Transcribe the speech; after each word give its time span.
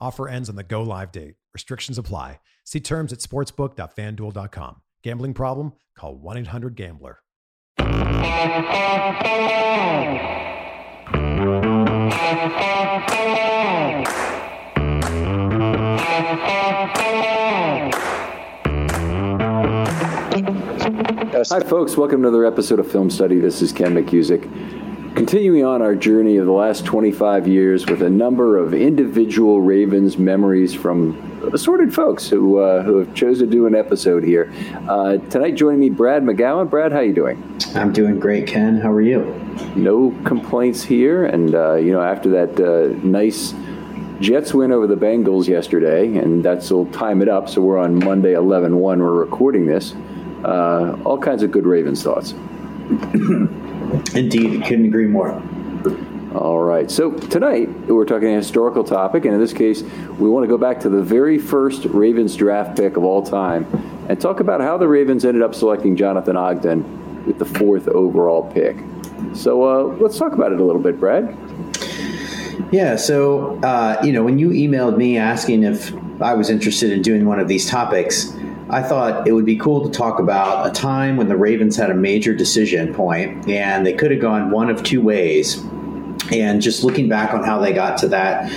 Offer 0.00 0.28
ends 0.28 0.48
on 0.48 0.56
the 0.56 0.62
go 0.62 0.82
live 0.82 1.12
date. 1.12 1.36
Restrictions 1.52 1.98
apply. 1.98 2.40
See 2.64 2.80
terms 2.80 3.12
at 3.12 3.20
sportsbook.fanduel.com. 3.20 4.82
Gambling 5.02 5.34
problem? 5.34 5.74
Call 5.96 6.16
1 6.16 6.38
800 6.38 6.74
Gambler. 6.74 7.18
Hi, 21.46 21.60
folks. 21.60 21.96
Welcome 21.96 22.22
to 22.22 22.28
another 22.28 22.46
episode 22.46 22.78
of 22.78 22.90
Film 22.90 23.10
Study. 23.10 23.38
This 23.38 23.60
is 23.60 23.72
Ken 23.72 23.94
McKusick. 23.94 24.83
Continuing 25.14 25.64
on 25.64 25.80
our 25.80 25.94
journey 25.94 26.38
of 26.38 26.46
the 26.46 26.52
last 26.52 26.84
25 26.84 27.46
years 27.46 27.86
with 27.86 28.02
a 28.02 28.10
number 28.10 28.58
of 28.58 28.74
individual 28.74 29.60
Ravens 29.60 30.18
memories 30.18 30.74
from 30.74 31.40
assorted 31.54 31.94
folks 31.94 32.28
who 32.28 32.58
uh, 32.58 32.82
who 32.82 32.96
have 32.96 33.14
chosen 33.14 33.46
to 33.48 33.52
do 33.52 33.66
an 33.66 33.76
episode 33.76 34.24
here. 34.24 34.52
Uh, 34.88 35.18
tonight, 35.18 35.52
joining 35.54 35.78
me, 35.78 35.88
Brad 35.88 36.24
McGowan. 36.24 36.68
Brad, 36.68 36.90
how 36.90 36.98
you 36.98 37.12
doing? 37.12 37.40
I'm 37.76 37.92
doing 37.92 38.18
great, 38.18 38.48
Ken. 38.48 38.80
How 38.80 38.90
are 38.90 39.00
you? 39.00 39.22
No 39.76 40.10
complaints 40.24 40.82
here. 40.82 41.26
And 41.26 41.54
uh, 41.54 41.74
you 41.74 41.92
know, 41.92 42.02
after 42.02 42.30
that 42.30 42.58
uh, 42.58 43.06
nice 43.06 43.54
Jets 44.18 44.52
win 44.52 44.72
over 44.72 44.88
the 44.88 44.96
Bengals 44.96 45.46
yesterday, 45.46 46.16
and 46.16 46.44
that's 46.44 46.72
will 46.72 46.86
time 46.86 47.22
it 47.22 47.28
up. 47.28 47.48
So 47.48 47.60
we're 47.62 47.78
on 47.78 48.04
Monday, 48.04 48.32
11-1. 48.32 48.78
We're 48.78 48.98
recording 48.98 49.66
this. 49.66 49.94
Uh, 50.44 50.98
all 51.04 51.18
kinds 51.18 51.44
of 51.44 51.52
good 51.52 51.66
Ravens 51.66 52.02
thoughts. 52.02 52.34
Indeed, 54.14 54.64
couldn't 54.64 54.86
agree 54.86 55.06
more. 55.06 55.42
All 56.34 56.62
right. 56.62 56.90
So 56.90 57.12
tonight 57.12 57.68
we're 57.86 58.04
talking 58.04 58.28
a 58.28 58.36
historical 58.36 58.82
topic, 58.82 59.24
and 59.24 59.34
in 59.34 59.40
this 59.40 59.52
case, 59.52 59.82
we 60.18 60.28
want 60.28 60.42
to 60.42 60.48
go 60.48 60.58
back 60.58 60.80
to 60.80 60.88
the 60.88 61.02
very 61.02 61.38
first 61.38 61.84
Ravens 61.84 62.34
draft 62.34 62.76
pick 62.76 62.96
of 62.96 63.04
all 63.04 63.22
time 63.22 63.66
and 64.08 64.20
talk 64.20 64.40
about 64.40 64.60
how 64.60 64.76
the 64.76 64.88
Ravens 64.88 65.24
ended 65.24 65.42
up 65.42 65.54
selecting 65.54 65.94
Jonathan 65.94 66.36
Ogden 66.36 67.24
with 67.24 67.38
the 67.38 67.44
fourth 67.44 67.86
overall 67.88 68.50
pick. 68.52 68.76
So 69.32 69.62
uh, 69.62 69.94
let's 70.00 70.18
talk 70.18 70.32
about 70.32 70.52
it 70.52 70.60
a 70.60 70.64
little 70.64 70.82
bit, 70.82 70.98
Brad. 70.98 71.36
Yeah. 72.72 72.96
So 72.96 73.60
uh, 73.62 74.00
you 74.02 74.12
know, 74.12 74.24
when 74.24 74.38
you 74.38 74.48
emailed 74.48 74.96
me 74.96 75.16
asking 75.16 75.62
if 75.62 75.94
I 76.20 76.34
was 76.34 76.50
interested 76.50 76.90
in 76.90 77.02
doing 77.02 77.26
one 77.26 77.38
of 77.38 77.48
these 77.48 77.68
topics. 77.68 78.34
I 78.70 78.82
thought 78.82 79.28
it 79.28 79.32
would 79.32 79.44
be 79.44 79.56
cool 79.56 79.88
to 79.88 79.90
talk 79.90 80.18
about 80.18 80.66
a 80.66 80.70
time 80.70 81.16
when 81.16 81.28
the 81.28 81.36
Ravens 81.36 81.76
had 81.76 81.90
a 81.90 81.94
major 81.94 82.34
decision 82.34 82.94
point 82.94 83.48
and 83.48 83.84
they 83.84 83.92
could 83.92 84.10
have 84.10 84.20
gone 84.20 84.50
one 84.50 84.70
of 84.70 84.82
two 84.82 85.02
ways. 85.02 85.62
And 86.32 86.62
just 86.62 86.82
looking 86.82 87.08
back 87.08 87.34
on 87.34 87.44
how 87.44 87.60
they 87.60 87.74
got 87.74 87.98
to 87.98 88.08
that 88.08 88.50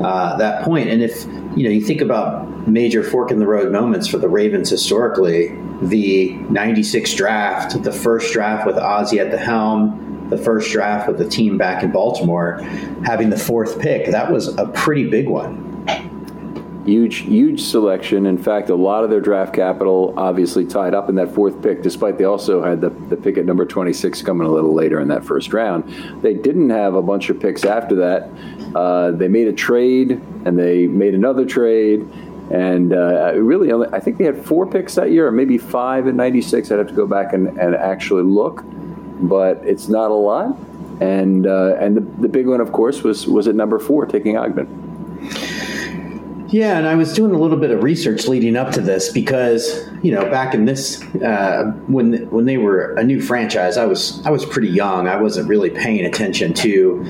uh, 0.00 0.36
that 0.38 0.64
point, 0.64 0.88
and 0.88 1.00
if 1.00 1.24
you 1.56 1.62
know 1.62 1.70
you 1.70 1.80
think 1.80 2.00
about 2.00 2.66
major 2.66 3.04
fork 3.04 3.30
in 3.30 3.38
the 3.38 3.46
road 3.46 3.70
moments 3.70 4.08
for 4.08 4.18
the 4.18 4.28
Ravens 4.28 4.68
historically, 4.68 5.56
the 5.82 6.32
'96 6.50 7.14
draft, 7.14 7.80
the 7.84 7.92
first 7.92 8.32
draft 8.32 8.66
with 8.66 8.76
Ozzie 8.76 9.20
at 9.20 9.30
the 9.30 9.38
helm, 9.38 10.26
the 10.30 10.38
first 10.38 10.72
draft 10.72 11.06
with 11.06 11.18
the 11.18 11.28
team 11.28 11.56
back 11.56 11.84
in 11.84 11.92
Baltimore, 11.92 12.58
having 13.04 13.30
the 13.30 13.38
fourth 13.38 13.78
pick, 13.78 14.10
that 14.10 14.32
was 14.32 14.48
a 14.58 14.66
pretty 14.66 15.08
big 15.08 15.28
one 15.28 15.72
huge, 16.84 17.18
huge 17.18 17.62
selection. 17.62 18.26
In 18.26 18.38
fact, 18.38 18.70
a 18.70 18.74
lot 18.74 19.04
of 19.04 19.10
their 19.10 19.20
draft 19.20 19.54
capital 19.54 20.14
obviously 20.16 20.64
tied 20.66 20.94
up 20.94 21.08
in 21.08 21.14
that 21.16 21.34
fourth 21.34 21.62
pick, 21.62 21.82
despite 21.82 22.18
they 22.18 22.24
also 22.24 22.62
had 22.62 22.80
the, 22.80 22.90
the 22.90 23.16
pick 23.16 23.38
at 23.38 23.44
number 23.44 23.64
26 23.64 24.22
coming 24.22 24.46
a 24.46 24.50
little 24.50 24.74
later 24.74 25.00
in 25.00 25.08
that 25.08 25.24
first 25.24 25.52
round. 25.52 25.84
They 26.22 26.34
didn't 26.34 26.70
have 26.70 26.94
a 26.94 27.02
bunch 27.02 27.30
of 27.30 27.40
picks 27.40 27.64
after 27.64 27.94
that. 27.96 28.28
Uh, 28.74 29.12
they 29.12 29.28
made 29.28 29.48
a 29.48 29.52
trade 29.52 30.12
and 30.44 30.58
they 30.58 30.86
made 30.86 31.14
another 31.14 31.44
trade. 31.44 32.06
And 32.50 32.92
uh, 32.92 33.34
really, 33.36 33.72
only, 33.72 33.88
I 33.92 34.00
think 34.00 34.18
they 34.18 34.24
had 34.24 34.44
four 34.44 34.66
picks 34.66 34.96
that 34.96 35.10
year, 35.10 35.26
or 35.26 35.32
maybe 35.32 35.56
five 35.56 36.06
in 36.06 36.16
'96. 36.16 36.70
I'd 36.70 36.78
have 36.78 36.88
to 36.88 36.92
go 36.92 37.06
back 37.06 37.32
and, 37.32 37.48
and 37.58 37.74
actually 37.74 38.24
look, 38.24 38.62
but 39.20 39.62
it's 39.64 39.88
not 39.88 40.10
a 40.10 40.14
lot. 40.14 40.58
And 41.00 41.46
uh, 41.46 41.76
and 41.80 41.96
the, 41.96 42.00
the 42.20 42.28
big 42.28 42.46
one, 42.46 42.60
of 42.60 42.72
course, 42.72 43.02
was 43.02 43.26
was 43.26 43.48
at 43.48 43.54
number 43.54 43.78
four, 43.78 44.04
taking 44.04 44.36
Ogden. 44.36 44.91
Yeah, 46.52 46.76
and 46.76 46.86
I 46.86 46.94
was 46.96 47.14
doing 47.14 47.32
a 47.32 47.38
little 47.38 47.56
bit 47.56 47.70
of 47.70 47.82
research 47.82 48.28
leading 48.28 48.56
up 48.56 48.72
to 48.72 48.82
this 48.82 49.10
because 49.10 49.88
you 50.02 50.12
know 50.12 50.30
back 50.30 50.52
in 50.52 50.66
this 50.66 51.02
uh, 51.16 51.72
when 51.86 52.28
when 52.30 52.44
they 52.44 52.58
were 52.58 52.92
a 52.96 53.02
new 53.02 53.22
franchise, 53.22 53.78
I 53.78 53.86
was 53.86 54.24
I 54.26 54.30
was 54.30 54.44
pretty 54.44 54.68
young. 54.68 55.08
I 55.08 55.16
wasn't 55.16 55.48
really 55.48 55.70
paying 55.70 56.04
attention 56.04 56.52
to 56.54 57.02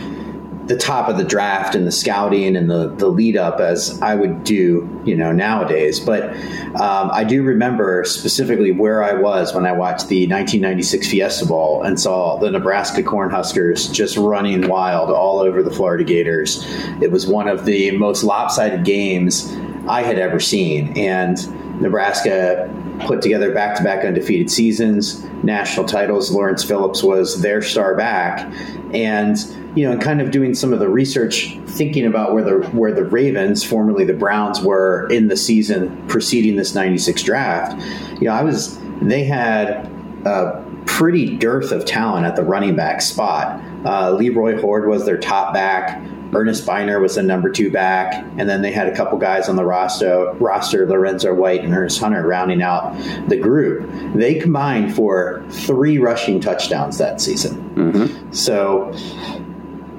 the 0.72 0.78
top 0.78 1.10
of 1.10 1.18
the 1.18 1.24
draft 1.24 1.74
and 1.74 1.86
the 1.86 1.92
scouting 1.92 2.56
and 2.56 2.70
the, 2.70 2.88
the 2.88 3.06
lead 3.06 3.36
up 3.36 3.60
as 3.60 4.00
I 4.00 4.14
would 4.14 4.42
do, 4.42 4.88
you 5.04 5.14
know, 5.14 5.30
nowadays. 5.30 6.00
But 6.00 6.34
um, 6.80 7.10
I 7.12 7.24
do 7.24 7.42
remember 7.42 8.04
specifically 8.04 8.72
where 8.72 9.02
I 9.02 9.12
was 9.12 9.54
when 9.54 9.66
I 9.66 9.72
watched 9.72 10.08
the 10.08 10.26
1996 10.26 11.08
Fiesta 11.08 11.44
Bowl 11.44 11.82
and 11.82 12.00
saw 12.00 12.38
the 12.38 12.50
Nebraska 12.50 13.02
Cornhuskers 13.02 13.92
just 13.92 14.16
running 14.16 14.66
wild 14.66 15.10
all 15.10 15.40
over 15.40 15.62
the 15.62 15.70
Florida 15.70 16.04
Gators. 16.04 16.64
It 17.02 17.10
was 17.10 17.26
one 17.26 17.48
of 17.48 17.66
the 17.66 17.90
most 17.98 18.22
lopsided 18.24 18.82
games 18.82 19.52
I 19.86 20.00
had 20.00 20.18
ever 20.18 20.40
seen. 20.40 20.96
And 20.96 21.36
Nebraska 21.82 22.74
put 23.00 23.20
together 23.20 23.52
back 23.52 23.76
to 23.76 23.84
back 23.84 24.06
undefeated 24.06 24.50
seasons, 24.50 25.22
national 25.42 25.84
titles. 25.84 26.30
Lawrence 26.30 26.64
Phillips 26.64 27.02
was 27.02 27.42
their 27.42 27.60
star 27.60 27.94
back. 27.94 28.50
And 28.94 29.36
you 29.74 29.86
know, 29.86 29.92
and 29.92 30.02
kind 30.02 30.20
of 30.20 30.30
doing 30.30 30.54
some 30.54 30.72
of 30.72 30.78
the 30.78 30.88
research, 30.88 31.56
thinking 31.66 32.06
about 32.06 32.34
where 32.34 32.44
the 32.44 32.66
where 32.70 32.92
the 32.92 33.04
Ravens, 33.04 33.64
formerly 33.64 34.04
the 34.04 34.14
Browns, 34.14 34.60
were 34.60 35.08
in 35.10 35.28
the 35.28 35.36
season 35.36 36.06
preceding 36.08 36.56
this 36.56 36.74
'96 36.74 37.22
draft. 37.22 37.80
You 38.20 38.28
know, 38.28 38.34
I 38.34 38.42
was 38.42 38.78
they 39.00 39.24
had 39.24 39.90
a 40.24 40.64
pretty 40.86 41.36
dearth 41.36 41.72
of 41.72 41.84
talent 41.84 42.26
at 42.26 42.36
the 42.36 42.42
running 42.42 42.76
back 42.76 43.00
spot. 43.00 43.60
Uh, 43.84 44.12
Leroy 44.12 44.60
Hoard 44.60 44.88
was 44.88 45.04
their 45.04 45.18
top 45.18 45.54
back. 45.54 46.00
Ernest 46.34 46.64
Byner 46.64 46.98
was 46.98 47.16
the 47.16 47.22
number 47.22 47.50
two 47.50 47.70
back, 47.70 48.14
and 48.38 48.48
then 48.48 48.62
they 48.62 48.72
had 48.72 48.88
a 48.88 48.96
couple 48.96 49.18
guys 49.18 49.50
on 49.50 49.56
the 49.56 49.64
roster, 49.64 50.32
roster 50.34 50.86
Lorenzo 50.86 51.34
White 51.34 51.62
and 51.62 51.74
Ernest 51.74 52.00
Hunter, 52.00 52.26
rounding 52.26 52.62
out 52.62 52.96
the 53.28 53.36
group. 53.36 53.90
They 54.14 54.36
combined 54.36 54.94
for 54.94 55.44
three 55.50 55.98
rushing 55.98 56.40
touchdowns 56.40 56.96
that 56.98 57.20
season. 57.20 57.70
Mm-hmm. 57.74 58.32
So 58.32 58.94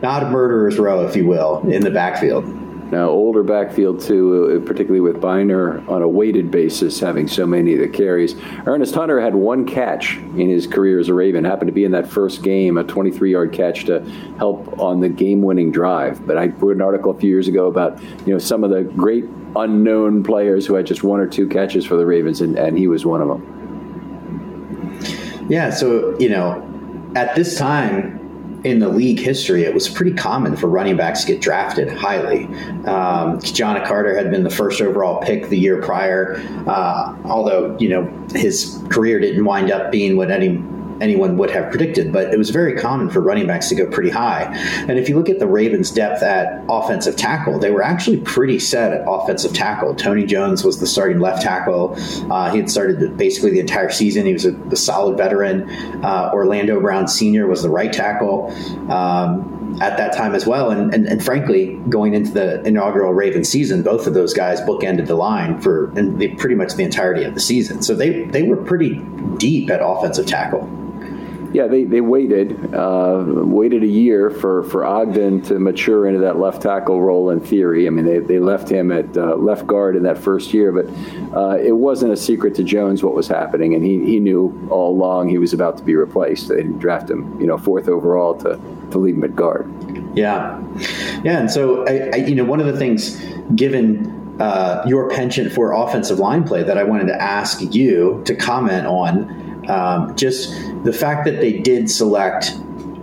not 0.04 0.22
a 0.22 0.30
murderer's 0.30 0.78
row, 0.78 1.06
if 1.08 1.16
you 1.16 1.26
will, 1.26 1.62
in 1.68 1.82
the 1.82 1.90
backfield. 1.90 2.46
Now, 2.92 3.10
older 3.10 3.42
backfield, 3.42 4.02
too, 4.02 4.62
uh, 4.62 4.68
particularly 4.68 5.00
with 5.00 5.20
Byner 5.20 5.84
on 5.90 6.04
a 6.04 6.08
weighted 6.08 6.52
basis, 6.52 7.00
having 7.00 7.28
so 7.28 7.48
many 7.48 7.74
of 7.74 7.80
the 7.80 7.88
carries. 7.88 8.36
Ernest 8.68 8.94
Hunter 8.94 9.20
had 9.20 9.34
one 9.34 9.66
catch 9.66 10.18
in 10.18 10.50
his 10.50 10.68
career 10.68 11.00
as 11.00 11.10
a 11.10 11.14
Raven, 11.14 11.44
happened 11.44 11.70
to 11.70 11.74
be 11.74 11.86
in 11.86 11.92
that 11.94 12.08
first 12.08 12.44
game, 12.44 12.78
a 12.78 12.84
23 12.84 13.32
yard 13.32 13.52
catch 13.52 13.86
to 13.86 14.02
help 14.38 14.78
on 14.78 15.00
the 15.00 15.10
game 15.10 15.42
winning 15.42 15.72
drive. 15.72 16.28
But 16.28 16.38
I 16.38 16.48
wrote 16.48 16.76
an 16.76 16.82
article 16.84 17.10
a 17.10 17.18
few 17.18 17.30
years 17.30 17.48
ago 17.48 17.66
about 17.68 18.00
you 18.28 18.34
know 18.34 18.38
some 18.38 18.64
of 18.64 18.70
the 18.70 18.84
great 18.84 19.26
unknown 19.56 20.22
players 20.22 20.68
who 20.68 20.76
had 20.76 20.86
just 20.86 21.04
one 21.04 21.20
or 21.20 21.28
two 21.28 21.48
catches 21.48 21.84
for 21.86 21.96
the 21.96 22.06
Ravens, 22.06 22.42
and, 22.42 22.60
and 22.60 22.78
he 22.78 22.88
was 22.88 23.06
one 23.06 23.22
of 23.22 23.28
them. 23.30 23.54
Yeah, 25.50 25.72
so, 25.72 26.16
you 26.20 26.30
know, 26.30 27.12
at 27.16 27.34
this 27.36 27.58
time, 27.58 28.23
in 28.63 28.80
the 28.80 28.88
league 28.88 29.19
history, 29.19 29.63
it 29.63 29.74
was 29.74 29.89
pretty 29.89 30.13
common 30.13 30.56
for 30.56 30.68
running 30.68 30.95
backs 30.95 31.21
to 31.21 31.27
get 31.27 31.42
drafted 31.42 31.89
highly. 31.89 32.45
Um, 32.86 33.39
Carter 33.42 34.15
had 34.15 34.31
been 34.31 34.44
the 34.44 34.50
first 34.50 34.81
overall 34.81 35.21
pick 35.21 35.50
the 35.50 35.57
year 35.57 35.81
prior, 35.81 36.36
uh, 36.68 37.15
although 37.25 37.77
you 37.77 37.89
know 37.89 38.27
his 38.33 38.81
career 38.89 39.19
didn't 39.19 39.44
wind 39.44 39.71
up 39.71 39.92
being 39.92 40.15
what 40.18 40.31
any 40.31 40.57
anyone 41.01 41.38
would 41.38 41.50
have 41.51 41.69
predicted, 41.69 42.12
but 42.12 42.34
it 42.34 42.38
was 42.38 42.50
very 42.50 42.75
common 42.75 43.10
for 43.10 43.22
running 43.22 43.48
backs 43.48 43.69
to 43.69 43.75
go 43.75 43.86
pretty 43.88 44.10
high. 44.10 44.44
And 44.88 44.98
if 44.98 45.10
you 45.10 45.16
look 45.16 45.30
at 45.30 45.40
the 45.40 45.48
Ravens' 45.48 45.92
depth 45.92 46.24
at 46.24 46.63
offensive 46.69 47.16
tackle, 47.16 47.60
they 47.60 47.72
were 47.72 47.84
actually 47.84 48.18
pretty 48.18 48.60
set 48.60 48.94
at 48.94 49.06
offensive 49.07 49.54
tackle. 49.54 49.95
Tony 49.95 50.25
Jones 50.25 50.63
was 50.63 50.80
the 50.80 50.88
starting 50.88 51.19
left 51.19 51.42
tackle. 51.42 51.95
Uh, 52.31 52.51
he 52.51 52.57
had 52.57 52.69
started 52.69 53.18
basically 53.18 53.51
the 53.51 53.60
entire 53.60 53.90
season. 53.90 54.25
He 54.25 54.34
was 54.34 54.45
a, 54.45 54.56
a 54.72 54.75
solid 54.75 55.18
veteran. 55.18 55.69
Uh, 56.04 56.31
Orlando 56.34 56.80
Brown 56.80 57.07
Sr. 57.07 57.48
was 57.48 57.63
the 57.63 57.69
right 57.69 57.92
tackle. 57.92 58.51
Um, 58.92 59.60
at 59.81 59.98
that 59.98 60.13
time 60.13 60.36
as 60.36 60.45
well. 60.45 60.69
And, 60.69 60.94
and, 60.94 61.07
and, 61.07 61.24
frankly, 61.24 61.75
going 61.90 62.13
into 62.13 62.31
the 62.31 62.62
inaugural 62.62 63.13
Raven 63.13 63.44
season, 63.44 63.81
both 63.81 64.07
of 64.07 64.13
those 64.13 64.34
guys 64.34 64.62
bookended 64.62 65.07
the 65.07 65.16
line 65.16 65.62
for 65.62 65.92
the, 65.95 66.36
pretty 66.38 66.56
much 66.56 66.74
the 66.74 66.84
entirety 66.84 67.24
of 67.24 67.34
the 67.34 67.40
season. 67.40 67.81
So 67.81 67.95
they, 67.95 68.25
they 68.25 68.44
were 68.44 68.57
pretty 68.57 69.01
deep 69.38 69.69
at 69.69 69.80
offensive 69.81 70.25
tackle. 70.25 70.82
Yeah, 71.54 71.68
they, 71.68 71.84
they 71.84 72.02
waited 72.02 72.74
uh, 72.74 73.24
waited 73.28 73.84
a 73.84 73.88
year 73.88 74.32
for, 74.32 74.64
for 74.64 74.84
Ogden 74.84 75.42
to 75.44 75.60
mature 75.60 76.08
into 76.08 76.20
that 76.22 76.40
left 76.40 76.64
tackle 76.64 77.00
role 77.00 77.30
in 77.30 77.40
theory. 77.40 77.86
I 77.86 77.92
mean, 77.92 78.06
they, 78.06 78.18
they 78.18 78.40
left 78.40 78.68
him 78.68 78.92
at 78.92 79.16
uh, 79.16 79.36
left 79.36 79.68
guard 79.68 79.96
in 79.96 80.02
that 80.04 80.18
first 80.18 80.52
year, 80.54 80.72
but 80.72 80.88
uh, 81.38 81.58
it 81.58 81.74
wasn't 81.74 82.12
a 82.12 82.18
secret 82.18 82.56
to 82.56 82.64
Jones 82.64 83.04
what 83.04 83.14
was 83.14 83.28
happening, 83.28 83.76
and 83.76 83.86
he, 83.86 84.04
he 84.04 84.20
knew 84.20 84.68
all 84.72 84.92
along 84.92 85.30
he 85.30 85.38
was 85.38 85.54
about 85.54 85.78
to 85.78 85.84
be 85.84 85.96
replaced. 85.96 86.50
They 86.50 86.58
didn't 86.58 86.80
draft 86.80 87.10
him, 87.10 87.40
you 87.40 87.46
know, 87.46 87.58
fourth 87.58 87.88
overall 87.88 88.34
to, 88.40 88.60
to 88.90 88.98
leave 88.98 89.16
him 89.16 89.24
at 89.24 89.36
guard. 89.36 89.72
Yeah, 90.16 90.60
yeah, 91.24 91.40
and 91.40 91.52
so 91.52 91.86
I, 91.86 92.10
I 92.14 92.16
you 92.18 92.34
know 92.34 92.46
one 92.46 92.60
of 92.62 92.66
the 92.66 92.78
things 92.78 93.24
given 93.56 94.24
uh, 94.40 94.84
your 94.88 95.10
penchant 95.10 95.52
for 95.52 95.72
offensive 95.74 96.18
line 96.18 96.44
play 96.44 96.64
that 96.64 96.78
I 96.78 96.84
wanted 96.84 97.08
to 97.08 97.22
ask 97.22 97.62
you 97.62 98.24
to 98.26 98.36
comment 98.36 98.88
on 98.88 99.43
um, 99.69 100.15
just 100.15 100.54
the 100.83 100.94
fact 100.94 101.25
that 101.25 101.42
they 101.42 101.60
did 101.60 101.89
select 101.89 102.54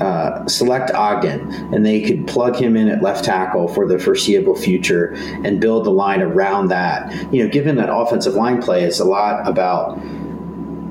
uh, 0.00 0.46
select 0.48 0.90
Ogden 0.92 1.52
and 1.74 1.84
they 1.84 2.00
could 2.00 2.26
plug 2.26 2.56
him 2.56 2.74
in 2.74 2.88
at 2.88 3.02
left 3.02 3.22
tackle 3.22 3.68
for 3.68 3.86
the 3.86 3.98
foreseeable 3.98 4.56
future 4.56 5.12
and 5.44 5.60
build 5.60 5.84
the 5.84 5.90
line 5.90 6.22
around 6.22 6.68
that. 6.68 7.12
You 7.32 7.44
know, 7.44 7.50
given 7.50 7.76
that 7.76 7.92
offensive 7.92 8.34
line 8.34 8.62
play 8.62 8.84
is 8.84 8.98
a 8.98 9.04
lot 9.04 9.46
about 9.46 9.98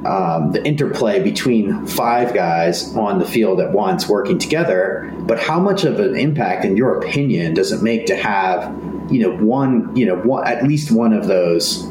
um, 0.05 0.51
the 0.51 0.63
interplay 0.63 1.21
between 1.21 1.85
five 1.87 2.33
guys 2.33 2.95
on 2.95 3.19
the 3.19 3.25
field 3.25 3.59
at 3.59 3.71
once 3.71 4.07
working 4.07 4.37
together, 4.37 5.11
but 5.21 5.39
how 5.39 5.59
much 5.59 5.83
of 5.83 5.99
an 5.99 6.15
impact, 6.15 6.63
in 6.63 6.77
your 6.77 6.99
opinion, 6.99 7.53
does 7.53 7.71
it 7.71 7.81
make 7.81 8.05
to 8.05 8.15
have, 8.15 8.71
you 9.11 9.19
know, 9.19 9.35
one, 9.43 9.93
you 9.95 10.05
know, 10.05 10.15
one, 10.17 10.47
at 10.47 10.63
least 10.63 10.91
one 10.91 11.13
of 11.13 11.27
those 11.27 11.89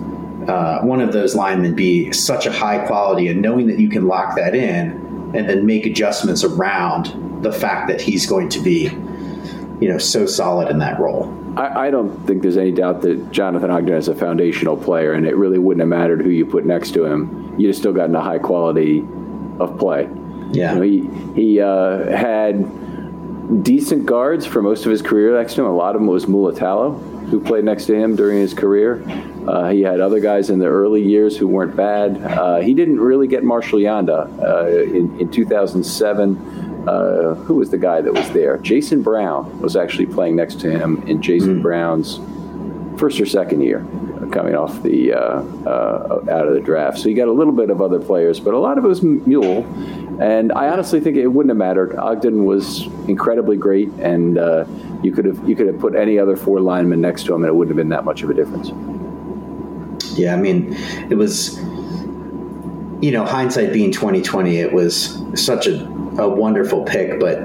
uh, 0.48 0.80
one 0.80 1.00
of 1.00 1.12
those 1.12 1.34
linemen 1.34 1.74
be 1.74 2.10
such 2.12 2.46
a 2.46 2.52
high 2.52 2.84
quality 2.86 3.28
and 3.28 3.42
knowing 3.42 3.66
that 3.66 3.78
you 3.78 3.88
can 3.88 4.06
lock 4.06 4.36
that 4.36 4.54
in 4.54 5.32
and 5.34 5.48
then 5.48 5.66
make 5.66 5.84
adjustments 5.84 6.42
around 6.42 7.42
the 7.42 7.52
fact 7.52 7.88
that 7.88 8.00
he's 8.00 8.26
going 8.26 8.48
to 8.48 8.60
be 8.60 8.84
you 9.80 9.88
know 9.88 9.98
so 9.98 10.26
solid 10.26 10.68
in 10.70 10.78
that 10.78 10.98
role. 10.98 11.34
I, 11.56 11.86
I 11.86 11.90
don't 11.90 12.26
think 12.26 12.42
there's 12.42 12.56
any 12.56 12.72
doubt 12.72 13.02
that 13.02 13.30
Jonathan 13.30 13.70
Ogden 13.70 13.94
is 13.94 14.08
a 14.08 14.14
foundational 14.14 14.76
player 14.76 15.12
and 15.12 15.26
it 15.26 15.36
really 15.36 15.58
wouldn't 15.58 15.80
have 15.80 15.88
mattered 15.88 16.22
who 16.22 16.30
you 16.30 16.46
put 16.46 16.64
next 16.64 16.92
to 16.92 17.04
him. 17.04 17.54
You'd 17.58 17.68
have 17.68 17.76
still 17.76 17.92
gotten 17.92 18.14
a 18.14 18.22
high 18.22 18.38
quality 18.38 19.06
of 19.58 19.78
play. 19.78 20.08
Yeah. 20.52 20.72
You 20.72 20.78
know, 20.78 20.80
he, 20.80 21.42
he 21.42 21.60
uh, 21.60 22.16
had 22.16 22.64
decent 23.62 24.04
guards 24.06 24.44
for 24.44 24.60
most 24.60 24.84
of 24.84 24.90
his 24.90 25.00
career 25.00 25.36
next 25.36 25.54
to 25.54 25.62
him 25.62 25.66
a 25.68 25.74
lot 25.74 25.94
of 25.94 26.00
them 26.00 26.06
was 26.06 26.26
Mulitalo 26.26 27.18
who 27.28 27.40
played 27.40 27.64
next 27.64 27.86
to 27.86 27.94
him 27.94 28.16
during 28.16 28.38
his 28.38 28.54
career. 28.54 29.02
Uh, 29.46 29.68
he 29.68 29.82
had 29.82 30.00
other 30.00 30.20
guys 30.20 30.50
in 30.50 30.58
the 30.58 30.66
early 30.66 31.02
years 31.02 31.36
who 31.36 31.46
weren't 31.46 31.76
bad. 31.76 32.22
Uh, 32.22 32.56
he 32.60 32.72
didn't 32.72 33.00
really 33.00 33.26
get 33.26 33.44
Marshall 33.44 33.78
Yanda 33.78 34.28
uh, 34.42 34.66
in, 34.82 35.20
in 35.20 35.30
2007. 35.30 36.88
Uh, 36.88 37.34
who 37.34 37.56
was 37.56 37.70
the 37.70 37.76
guy 37.76 38.00
that 38.00 38.12
was 38.12 38.30
there? 38.30 38.56
Jason 38.58 39.02
Brown 39.02 39.60
was 39.60 39.76
actually 39.76 40.06
playing 40.06 40.36
next 40.36 40.58
to 40.60 40.70
him 40.70 41.02
in 41.06 41.20
Jason 41.20 41.58
mm. 41.58 41.62
Brown's 41.62 42.18
first 42.98 43.20
or 43.20 43.26
second 43.26 43.60
year 43.60 43.86
coming 44.32 44.54
off 44.54 44.82
the 44.82 45.12
uh, 45.12 45.42
uh, 45.66 46.24
out 46.30 46.48
of 46.48 46.54
the 46.54 46.60
draft. 46.60 46.98
So 46.98 47.08
you 47.08 47.16
got 47.16 47.28
a 47.28 47.32
little 47.32 47.52
bit 47.52 47.70
of 47.70 47.82
other 47.82 48.00
players, 48.00 48.40
but 48.40 48.54
a 48.54 48.58
lot 48.58 48.78
of 48.78 48.84
it 48.84 48.88
was 48.88 49.02
Mule. 49.02 49.62
And 50.20 50.50
I 50.52 50.68
honestly 50.68 50.98
think 50.98 51.16
it 51.16 51.28
wouldn't 51.28 51.50
have 51.50 51.56
mattered. 51.56 51.94
Ogden 51.94 52.44
was 52.44 52.86
incredibly 53.06 53.56
great, 53.56 53.88
and 54.00 54.36
uh, 54.36 54.64
you 55.02 55.12
could 55.12 55.24
have 55.24 55.48
you 55.48 55.54
could 55.54 55.68
have 55.68 55.78
put 55.78 55.94
any 55.94 56.18
other 56.18 56.36
four 56.36 56.60
linemen 56.60 57.00
next 57.00 57.24
to 57.26 57.34
him, 57.34 57.42
and 57.42 57.48
it 57.48 57.54
wouldn't 57.54 57.76
have 57.76 57.80
been 57.80 57.90
that 57.90 58.04
much 58.04 58.22
of 58.22 58.30
a 58.30 58.34
difference. 58.34 58.72
Yeah, 60.18 60.34
I 60.34 60.36
mean, 60.36 60.74
it 61.08 61.16
was 61.16 61.58
you 63.00 63.12
know 63.12 63.24
hindsight 63.24 63.72
being 63.72 63.92
twenty 63.92 64.20
twenty. 64.20 64.56
It 64.56 64.72
was 64.72 65.22
such 65.34 65.68
a, 65.68 65.84
a 66.18 66.28
wonderful 66.28 66.82
pick, 66.84 67.20
but 67.20 67.38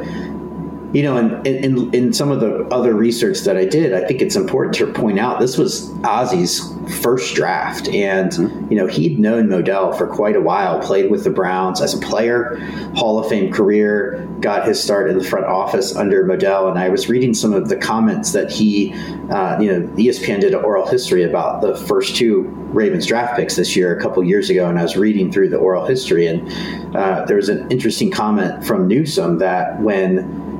you 0.94 1.02
know, 1.02 1.18
in, 1.18 1.46
in, 1.46 1.94
in 1.94 2.14
some 2.14 2.30
of 2.30 2.40
the 2.40 2.66
other 2.66 2.94
research 2.94 3.42
that 3.42 3.58
I 3.58 3.66
did, 3.66 3.94
I 3.94 4.06
think 4.06 4.22
it's 4.22 4.36
important 4.36 4.76
to 4.76 4.94
point 4.94 5.20
out 5.20 5.40
this 5.40 5.58
was 5.58 5.90
Ozzie's 6.04 6.72
first 7.02 7.34
draft, 7.34 7.88
and 7.88 8.32
mm-hmm. 8.32 8.72
you 8.72 8.78
know 8.78 8.86
he'd 8.86 9.18
known 9.18 9.48
Modell 9.48 9.98
for 9.98 10.06
quite 10.06 10.36
a 10.36 10.42
while. 10.42 10.80
Played 10.80 11.10
with 11.10 11.24
the 11.24 11.32
Browns 11.32 11.82
as 11.82 11.96
a 11.96 11.98
player, 11.98 12.58
Hall 12.96 13.18
of 13.18 13.28
Fame 13.28 13.52
career, 13.52 14.28
got 14.40 14.68
his 14.68 14.82
start 14.82 15.10
in 15.10 15.18
the 15.18 15.24
front 15.24 15.46
office 15.46 15.96
under 15.96 16.24
Modell. 16.26 16.70
And 16.70 16.78
I 16.78 16.90
was 16.90 17.10
reading 17.10 17.34
some 17.34 17.54
of 17.54 17.70
the 17.70 17.76
comments 17.76 18.32
that 18.34 18.52
he, 18.52 18.94
uh, 19.32 19.60
you 19.60 19.72
know, 19.72 19.88
ESPN 19.96 20.42
did 20.42 20.54
an 20.54 20.64
oral 20.64 20.86
history 20.86 21.24
about 21.24 21.62
the 21.62 21.76
first 21.76 22.16
two 22.16 22.42
Ravens 22.72 23.08
draft 23.08 23.36
picks 23.36 23.56
this 23.56 23.76
year 23.76 23.98
a 23.98 24.02
couple 24.02 24.24
years 24.24 24.52
ago, 24.52 24.70
and 24.70 24.78
I 24.78 24.84
was 24.84 24.96
reading 24.96 25.32
through 25.32 25.50
the 25.50 25.58
oral 25.58 25.88
history, 25.88 26.28
and 26.28 26.96
uh, 26.96 27.26
there 27.26 27.38
was 27.38 27.50
an 27.50 27.72
interesting 27.72 28.12
comment 28.12 28.64
from 28.64 28.88
Newsome 28.88 29.40
that 29.40 29.82
when 29.82 30.53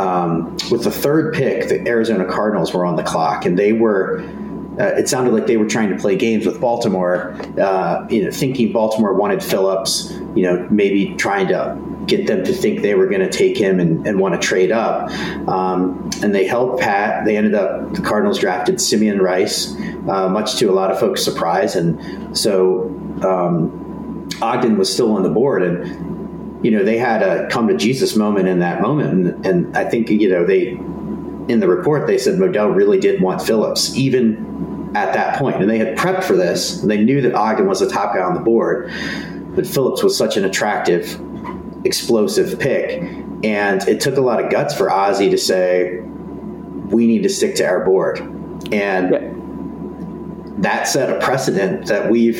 um, 0.00 0.56
with 0.70 0.84
the 0.84 0.90
third 0.90 1.34
pick, 1.34 1.68
the 1.68 1.86
Arizona 1.86 2.24
Cardinals 2.24 2.72
were 2.72 2.86
on 2.86 2.96
the 2.96 3.02
clock, 3.02 3.44
and 3.46 3.58
they 3.58 3.72
were. 3.72 4.22
Uh, 4.78 4.94
it 4.96 5.08
sounded 5.08 5.34
like 5.34 5.46
they 5.46 5.58
were 5.58 5.66
trying 5.66 5.90
to 5.90 5.96
play 5.96 6.16
games 6.16 6.46
with 6.46 6.58
Baltimore, 6.58 7.36
uh, 7.60 8.06
you 8.08 8.24
know, 8.24 8.30
thinking 8.30 8.72
Baltimore 8.72 9.12
wanted 9.12 9.42
Phillips, 9.42 10.10
you 10.34 10.42
know, 10.44 10.66
maybe 10.70 11.14
trying 11.16 11.48
to 11.48 11.76
get 12.06 12.26
them 12.26 12.44
to 12.44 12.52
think 12.52 12.80
they 12.80 12.94
were 12.94 13.06
going 13.06 13.20
to 13.20 13.28
take 13.28 13.58
him 13.58 13.78
and, 13.78 14.06
and 14.06 14.18
want 14.18 14.40
to 14.40 14.40
trade 14.40 14.72
up. 14.72 15.10
Um, 15.48 16.08
and 16.22 16.34
they 16.34 16.46
held 16.46 16.80
pat. 16.80 17.26
They 17.26 17.36
ended 17.36 17.54
up, 17.54 17.92
the 17.92 18.00
Cardinals 18.00 18.38
drafted 18.38 18.80
Simeon 18.80 19.20
Rice, 19.20 19.74
uh, 20.08 20.28
much 20.30 20.56
to 20.56 20.66
a 20.66 20.72
lot 20.72 20.90
of 20.90 20.98
folks' 20.98 21.22
surprise. 21.22 21.76
And 21.76 22.36
so 22.36 22.84
um, 23.22 24.28
Ogden 24.40 24.78
was 24.78 24.90
still 24.90 25.12
on 25.12 25.22
the 25.24 25.30
board. 25.30 25.62
And 25.62 26.19
you 26.62 26.70
know, 26.70 26.84
they 26.84 26.98
had 26.98 27.22
a 27.22 27.48
come 27.48 27.68
to 27.68 27.76
Jesus 27.76 28.16
moment 28.16 28.48
in 28.48 28.58
that 28.60 28.82
moment. 28.82 29.10
And, 29.10 29.46
and 29.46 29.76
I 29.76 29.88
think, 29.88 30.10
you 30.10 30.28
know, 30.28 30.44
they, 30.44 30.68
in 30.68 31.60
the 31.60 31.68
report, 31.68 32.06
they 32.06 32.18
said 32.18 32.38
Modell 32.38 32.74
really 32.74 33.00
did 33.00 33.20
want 33.20 33.42
Phillips, 33.42 33.96
even 33.96 34.92
at 34.94 35.14
that 35.14 35.38
point. 35.38 35.56
And 35.56 35.70
they 35.70 35.78
had 35.78 35.96
prepped 35.96 36.24
for 36.24 36.36
this. 36.36 36.80
they 36.82 37.02
knew 37.02 37.22
that 37.22 37.34
Ogden 37.34 37.66
was 37.66 37.80
the 37.80 37.88
top 37.88 38.14
guy 38.14 38.20
on 38.20 38.34
the 38.34 38.40
board. 38.40 38.92
But 39.54 39.66
Phillips 39.66 40.02
was 40.02 40.16
such 40.16 40.36
an 40.36 40.44
attractive, 40.44 41.18
explosive 41.84 42.58
pick. 42.60 43.02
And 43.42 43.86
it 43.88 44.00
took 44.00 44.16
a 44.16 44.20
lot 44.20 44.44
of 44.44 44.50
guts 44.50 44.74
for 44.74 44.90
Ozzie 44.90 45.30
to 45.30 45.38
say, 45.38 46.00
we 46.00 47.06
need 47.06 47.22
to 47.22 47.28
stick 47.28 47.54
to 47.56 47.66
our 47.66 47.84
board. 47.84 48.20
And 48.72 49.10
yeah 49.10 49.34
that 50.60 50.86
set 50.86 51.08
a 51.08 51.18
precedent 51.24 51.86
that 51.86 52.10
we've, 52.10 52.38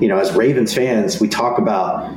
you 0.00 0.08
know, 0.08 0.18
as 0.18 0.32
Ravens 0.32 0.74
fans, 0.74 1.20
we 1.20 1.28
talk 1.28 1.58
about 1.58 2.12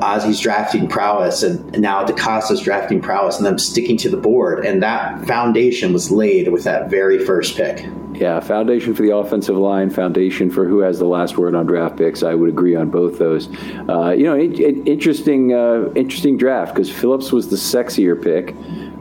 Ozzie's 0.00 0.40
drafting 0.40 0.88
prowess 0.88 1.42
and, 1.42 1.72
now 1.80 2.04
DeCosta's 2.04 2.60
drafting 2.60 3.00
prowess 3.00 3.38
and 3.38 3.46
them 3.46 3.58
sticking 3.58 3.96
to 3.98 4.08
the 4.08 4.16
board. 4.16 4.64
And 4.64 4.82
that 4.82 5.26
foundation 5.26 5.92
was 5.92 6.10
laid 6.10 6.48
with 6.52 6.64
that 6.64 6.90
very 6.90 7.24
first 7.24 7.56
pick. 7.56 7.84
Yeah, 8.12 8.40
foundation 8.40 8.94
for 8.94 9.02
the 9.02 9.16
offensive 9.16 9.56
line, 9.56 9.90
foundation 9.90 10.50
for 10.50 10.66
who 10.66 10.78
has 10.80 10.98
the 10.98 11.06
last 11.06 11.38
word 11.38 11.54
on 11.54 11.66
draft 11.66 11.96
picks. 11.96 12.22
I 12.22 12.34
would 12.34 12.50
agree 12.50 12.76
on 12.76 12.90
both 12.90 13.18
those. 13.18 13.48
Uh, 13.88 14.10
you 14.10 14.24
know, 14.24 14.34
it, 14.34 14.60
it, 14.60 14.86
interesting, 14.86 15.52
uh, 15.52 15.90
interesting 15.96 16.36
draft 16.36 16.74
because 16.74 16.90
Phillips 16.90 17.32
was 17.32 17.48
the 17.48 17.56
sexier 17.56 18.22
pick. 18.22 18.54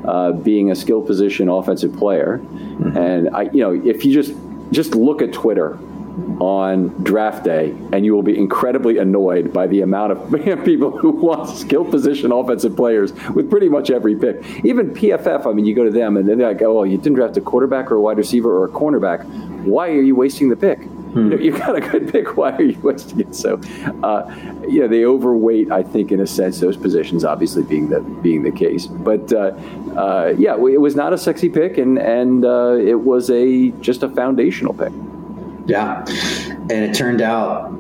uh, 0.06 0.32
being 0.32 0.72
a 0.72 0.76
skill 0.76 1.02
position 1.02 1.50
offensive 1.50 1.96
player. 1.96 2.40
Mm-hmm. 2.40 2.98
And 2.98 3.30
I, 3.36 3.44
you 3.44 3.60
know, 3.60 3.74
if 3.74 4.06
you 4.06 4.14
just 4.14 4.34
just 4.72 4.96
look 4.96 5.22
at 5.22 5.34
Twitter 5.34 5.78
on 6.40 6.90
draft 7.04 7.44
day, 7.44 7.72
and 7.92 8.06
you 8.06 8.14
will 8.14 8.24
be 8.24 8.38
incredibly 8.38 8.98
annoyed 8.98 9.54
by 9.54 9.68
the 9.68 9.82
amount 9.82 10.12
of 10.12 10.32
people 10.66 10.98
who 10.98 11.12
want 11.12 11.50
skill 11.50 11.86
position 11.86 12.32
offensive 12.32 12.76
players 12.76 13.14
with 13.30 13.50
pretty 13.50 13.70
much 13.70 13.90
every 13.90 14.16
pick. 14.16 14.44
Even 14.64 14.92
PFF, 14.92 15.46
I 15.46 15.54
mean, 15.54 15.66
you 15.66 15.76
go 15.76 15.84
to 15.84 15.92
them 15.92 16.18
and 16.18 16.28
they're 16.28 16.36
like, 16.36 16.62
oh, 16.62 16.84
you 16.84 16.98
didn't 16.98 17.16
draft 17.16 17.38
a 17.38 17.42
quarterback 17.42 17.92
or 17.92 17.96
a 17.96 18.02
wide 18.02 18.18
receiver 18.18 18.52
or 18.52 18.66
a 18.66 18.70
cornerback. 18.70 19.26
Why 19.64 19.90
are 19.90 20.02
you 20.02 20.16
wasting 20.16 20.50
the 20.50 20.56
pick? 20.56 20.80
Hmm. 21.12 21.18
You 21.18 21.30
know, 21.30 21.44
you 21.44 21.52
got 21.52 21.76
a 21.76 21.82
good 21.82 22.10
pick. 22.12 22.38
Why 22.38 22.52
are 22.52 22.62
you 22.62 22.80
wasting 22.80 23.20
it? 23.20 23.36
So, 23.36 23.60
uh, 24.02 24.34
yeah, 24.68 24.88
they 24.88 25.04
overweight. 25.04 25.70
I 25.70 25.84
think, 25.84 26.12
in 26.12 26.22
a 26.22 26.28
sense, 26.28 26.62
those 26.62 26.78
positions. 26.78 27.26
Obviously, 27.26 27.64
being 27.64 27.90
the 27.90 28.00
being 28.00 28.44
the 28.44 28.52
case, 28.52 28.88
but 28.88 29.32
uh, 29.34 29.52
uh, 29.98 30.34
yeah, 30.38 30.56
it 30.56 30.80
was 30.80 30.96
not 30.96 31.12
a 31.12 31.18
sexy 31.18 31.50
pick, 31.50 31.78
and 31.78 32.00
and 32.00 32.46
uh, 32.46 32.78
it 32.80 33.02
was 33.02 33.30
a 33.30 33.72
just 33.82 34.04
a 34.04 34.10
foundational 34.10 34.74
pick. 34.74 34.94
Yeah, 35.68 36.04
and 36.08 36.72
it 36.72 36.94
turned 36.96 37.22
out 37.22 37.72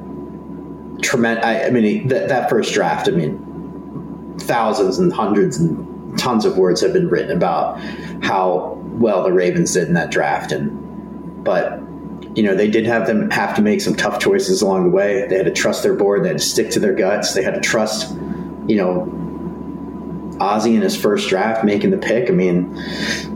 tremendous. 1.01 1.45
I, 1.45 1.65
I, 1.65 1.69
mean, 1.71 2.07
that, 2.09 2.29
that 2.29 2.50
first 2.50 2.73
draft. 2.73 3.07
I 3.07 3.11
mean, 3.11 4.38
thousands 4.39 5.00
and 5.00 5.11
hundreds 5.11 5.57
and 5.57 6.17
tons 6.17 6.45
of 6.45 6.57
words 6.57 6.81
have 6.81 6.93
been 6.93 7.09
written 7.09 7.35
about 7.35 7.79
how 8.23 8.77
well 8.83 9.23
the 9.23 9.31
Ravens 9.31 9.73
did 9.73 9.88
in 9.88 9.93
that 9.95 10.11
draft, 10.11 10.51
and 10.51 11.43
but 11.43 11.81
you 12.35 12.43
know 12.43 12.55
they 12.55 12.69
did 12.69 12.85
have 12.85 13.07
them 13.07 13.29
have 13.31 13.55
to 13.55 13.61
make 13.61 13.81
some 13.81 13.95
tough 13.95 14.19
choices 14.19 14.61
along 14.61 14.83
the 14.83 14.89
way. 14.89 15.27
They 15.27 15.38
had 15.38 15.45
to 15.45 15.51
trust 15.51 15.83
their 15.83 15.95
board. 15.95 16.23
They 16.23 16.29
had 16.29 16.38
to 16.38 16.43
stick 16.43 16.69
to 16.71 16.79
their 16.79 16.93
guts. 16.93 17.33
They 17.33 17.43
had 17.43 17.55
to 17.55 17.61
trust, 17.61 18.11
you 18.67 18.75
know, 18.75 20.38
Ozzie 20.39 20.75
in 20.75 20.81
his 20.81 21.00
first 21.00 21.29
draft 21.29 21.63
making 21.63 21.91
the 21.91 21.97
pick. 21.97 22.29
I 22.29 22.33
mean, 22.33 22.75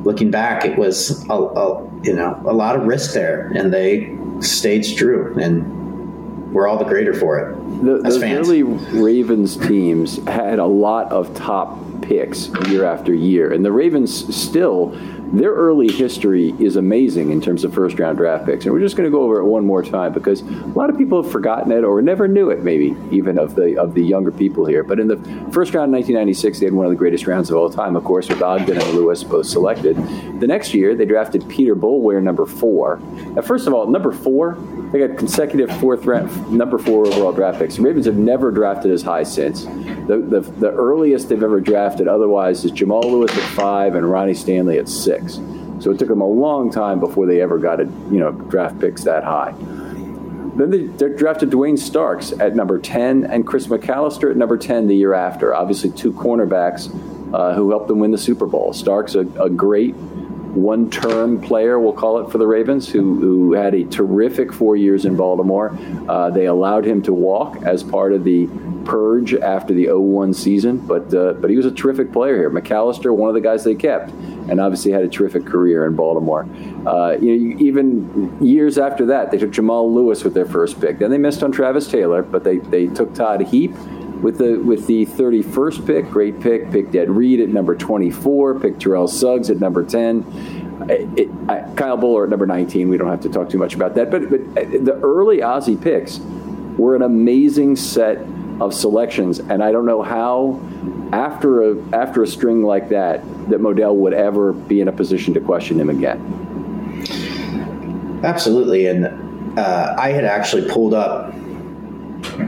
looking 0.03 0.31
back, 0.31 0.65
it 0.65 0.77
was 0.77 1.23
a, 1.29 1.33
a 1.33 1.83
you 2.03 2.13
know 2.13 2.41
a 2.45 2.53
lot 2.53 2.75
of 2.75 2.83
risk 2.83 3.13
there, 3.13 3.51
and 3.55 3.73
they 3.73 4.15
stayed 4.41 4.83
true, 4.95 5.35
and 5.39 6.53
we're 6.53 6.67
all 6.67 6.77
the 6.77 6.85
greater 6.85 7.13
for 7.13 7.39
it. 7.39 7.55
The, 7.83 8.19
fans. 8.19 8.47
early 8.47 8.63
Ravens 8.63 9.57
teams 9.57 10.23
had 10.25 10.59
a 10.59 10.65
lot 10.65 11.11
of 11.11 11.35
top 11.35 11.77
picks 12.01 12.47
year 12.69 12.85
after 12.85 13.13
year, 13.13 13.51
and 13.51 13.63
the 13.65 13.71
Ravens 13.71 14.35
still 14.35 14.97
their 15.33 15.53
early 15.53 15.91
history 15.91 16.53
is 16.59 16.75
amazing 16.75 17.31
in 17.31 17.41
terms 17.41 17.63
of 17.63 17.73
first 17.73 17.99
round 17.99 18.17
draft 18.17 18.45
picks. 18.45 18.65
And 18.65 18.73
we're 18.73 18.79
just 18.79 18.95
going 18.95 19.09
to 19.09 19.11
go 19.11 19.23
over 19.23 19.39
it 19.39 19.45
one 19.45 19.65
more 19.65 19.81
time 19.83 20.13
because 20.13 20.41
a 20.41 20.45
lot 20.75 20.89
of 20.89 20.97
people 20.97 21.21
have 21.21 21.31
forgotten 21.31 21.71
it 21.71 21.83
or 21.83 22.01
never 22.01 22.27
knew 22.27 22.49
it, 22.49 22.63
maybe 22.63 22.95
even 23.11 23.39
of 23.39 23.55
the 23.55 23.77
of 23.77 23.93
the 23.93 24.03
younger 24.03 24.31
people 24.31 24.65
here. 24.65 24.83
But 24.83 24.99
in 24.99 25.07
the 25.07 25.17
first 25.51 25.73
round, 25.73 25.91
1996, 25.91 26.59
they 26.59 26.65
had 26.65 26.73
one 26.73 26.85
of 26.85 26.91
the 26.91 26.97
greatest 26.97 27.27
rounds 27.27 27.49
of 27.49 27.57
all 27.57 27.69
time, 27.69 27.95
of 27.95 28.03
course, 28.03 28.29
with 28.29 28.41
Ogden 28.41 28.77
and 28.77 28.89
Lewis 28.91 29.23
both 29.23 29.47
selected. 29.47 29.95
The 30.39 30.47
next 30.47 30.73
year, 30.73 30.95
they 30.95 31.05
drafted 31.05 31.47
Peter 31.49 31.75
Boulware, 31.75 32.21
number 32.21 32.45
four. 32.45 32.99
Now, 33.33 33.41
first 33.41 33.67
of 33.67 33.73
all, 33.73 33.87
number 33.87 34.11
four, 34.11 34.57
they 34.91 34.99
got 34.99 35.17
consecutive 35.17 35.75
fourth 35.79 36.05
round, 36.05 36.51
number 36.51 36.77
four 36.77 37.07
overall 37.07 37.33
draft 37.33 37.59
picks. 37.59 37.75
The 37.75 37.81
Ravens 37.81 38.05
have 38.05 38.17
never 38.17 38.51
drafted 38.51 38.91
as 38.91 39.01
high 39.01 39.23
since. 39.23 39.65
The, 39.65 40.23
the, 40.29 40.41
the 40.59 40.71
earliest 40.71 41.29
they've 41.29 41.41
ever 41.41 41.59
drafted 41.59 42.07
otherwise 42.07 42.63
is 42.63 42.71
Jamal 42.71 43.01
Lewis 43.01 43.31
at 43.31 43.43
five 43.55 43.95
and 43.95 44.09
Ronnie 44.09 44.33
Stanley 44.33 44.77
at 44.77 44.87
six 44.87 45.14
six. 45.15 45.35
So 45.79 45.91
it 45.91 45.99
took 45.99 46.07
them 46.07 46.21
a 46.21 46.27
long 46.27 46.71
time 46.71 46.99
before 46.99 47.25
they 47.25 47.41
ever 47.41 47.57
got 47.57 47.79
a 47.79 47.83
you 47.83 48.19
know 48.19 48.31
draft 48.31 48.79
picks 48.79 49.03
that 49.03 49.23
high. 49.23 49.53
Then 50.55 50.69
they, 50.69 50.83
they 50.83 51.09
drafted 51.09 51.49
Duane 51.49 51.75
Starks 51.75 52.31
at 52.31 52.55
number 52.55 52.79
10 52.79 53.25
and 53.25 53.45
Chris 53.45 53.67
McAlister 53.67 54.31
at 54.31 54.37
number 54.37 54.57
10 54.57 54.87
the 54.87 54.95
year 54.95 55.13
after. 55.13 55.53
Obviously, 55.53 55.91
two 55.91 56.13
cornerbacks 56.13 56.87
uh, 57.33 57.53
who 57.53 57.71
helped 57.71 57.89
them 57.89 57.99
win 57.99 58.11
the 58.11 58.17
Super 58.17 58.45
Bowl. 58.45 58.71
Starks, 58.71 59.15
a, 59.15 59.27
a 59.41 59.49
great 59.49 59.95
one 59.95 60.89
term 60.89 61.41
player, 61.41 61.77
we'll 61.77 61.91
call 61.91 62.25
it, 62.25 62.31
for 62.31 62.37
the 62.37 62.47
Ravens, 62.47 62.87
who, 62.87 63.19
who 63.19 63.51
had 63.51 63.75
a 63.75 63.83
terrific 63.83 64.53
four 64.53 64.77
years 64.77 65.03
in 65.03 65.17
Baltimore. 65.17 65.77
Uh, 66.07 66.29
they 66.29 66.45
allowed 66.45 66.85
him 66.85 67.01
to 67.01 67.11
walk 67.11 67.61
as 67.63 67.83
part 67.83 68.13
of 68.13 68.23
the 68.23 68.47
purge 68.85 69.33
after 69.33 69.73
the 69.73 69.89
01 69.91 70.33
season, 70.33 70.77
but, 70.77 71.13
uh, 71.13 71.33
but 71.33 71.49
he 71.49 71.57
was 71.57 71.65
a 71.65 71.71
terrific 71.71 72.13
player 72.13 72.37
here. 72.37 72.49
McAlister, 72.49 73.13
one 73.13 73.27
of 73.27 73.35
the 73.35 73.41
guys 73.41 73.65
they 73.65 73.75
kept 73.75 74.13
and 74.49 74.59
obviously 74.59 74.91
had 74.91 75.03
a 75.03 75.07
terrific 75.07 75.45
career 75.45 75.85
in 75.85 75.95
Baltimore. 75.95 76.47
Uh, 76.85 77.17
you 77.19 77.35
know, 77.35 77.59
even 77.59 78.45
years 78.45 78.77
after 78.77 79.05
that, 79.07 79.31
they 79.31 79.37
took 79.37 79.51
Jamal 79.51 79.93
Lewis 79.93 80.23
with 80.23 80.33
their 80.33 80.45
first 80.45 80.79
pick. 80.79 80.99
Then 80.99 81.11
they 81.11 81.17
missed 81.17 81.43
on 81.43 81.51
Travis 81.51 81.89
Taylor, 81.89 82.21
but 82.21 82.43
they, 82.43 82.57
they 82.57 82.87
took 82.87 83.13
Todd 83.13 83.41
Heap 83.41 83.71
with 84.21 84.37
the 84.37 84.57
with 84.57 84.87
the 84.87 85.05
31st 85.05 85.85
pick. 85.85 86.09
Great 86.09 86.39
pick. 86.39 86.71
Picked 86.71 86.95
Ed 86.95 87.09
Reed 87.09 87.39
at 87.39 87.49
number 87.49 87.75
24. 87.75 88.59
Picked 88.59 88.81
Terrell 88.81 89.07
Suggs 89.07 89.49
at 89.49 89.59
number 89.59 89.83
10. 89.83 90.25
It, 90.89 91.19
it, 91.19 91.29
Kyle 91.75 91.97
Boller 91.97 92.23
at 92.23 92.29
number 92.29 92.45
19. 92.45 92.89
We 92.89 92.97
don't 92.97 93.09
have 93.09 93.21
to 93.21 93.29
talk 93.29 93.49
too 93.49 93.57
much 93.57 93.75
about 93.75 93.95
that. 93.95 94.11
But, 94.11 94.29
but 94.29 94.41
uh, 94.41 94.69
the 94.83 94.99
early 95.03 95.41
Ozzie 95.41 95.77
picks 95.77 96.19
were 96.77 96.95
an 96.95 97.01
amazing 97.01 97.75
set 97.75 98.17
of 98.61 98.73
selections, 98.73 99.39
and 99.39 99.63
I 99.63 99.71
don't 99.71 99.85
know 99.85 100.01
how 100.01 100.61
after 101.11 101.71
a 101.71 101.77
after 101.93 102.23
a 102.23 102.27
string 102.27 102.63
like 102.63 102.89
that 102.89 103.21
that 103.49 103.59
Modell 103.59 103.95
would 103.95 104.13
ever 104.13 104.53
be 104.53 104.81
in 104.81 104.87
a 104.87 104.91
position 104.91 105.33
to 105.33 105.39
question 105.39 105.79
him 105.79 105.89
again. 105.89 106.21
Absolutely, 108.23 108.87
and 108.87 109.59
uh, 109.59 109.95
I 109.97 110.09
had 110.11 110.25
actually 110.25 110.69
pulled 110.69 110.93
up 110.93 111.33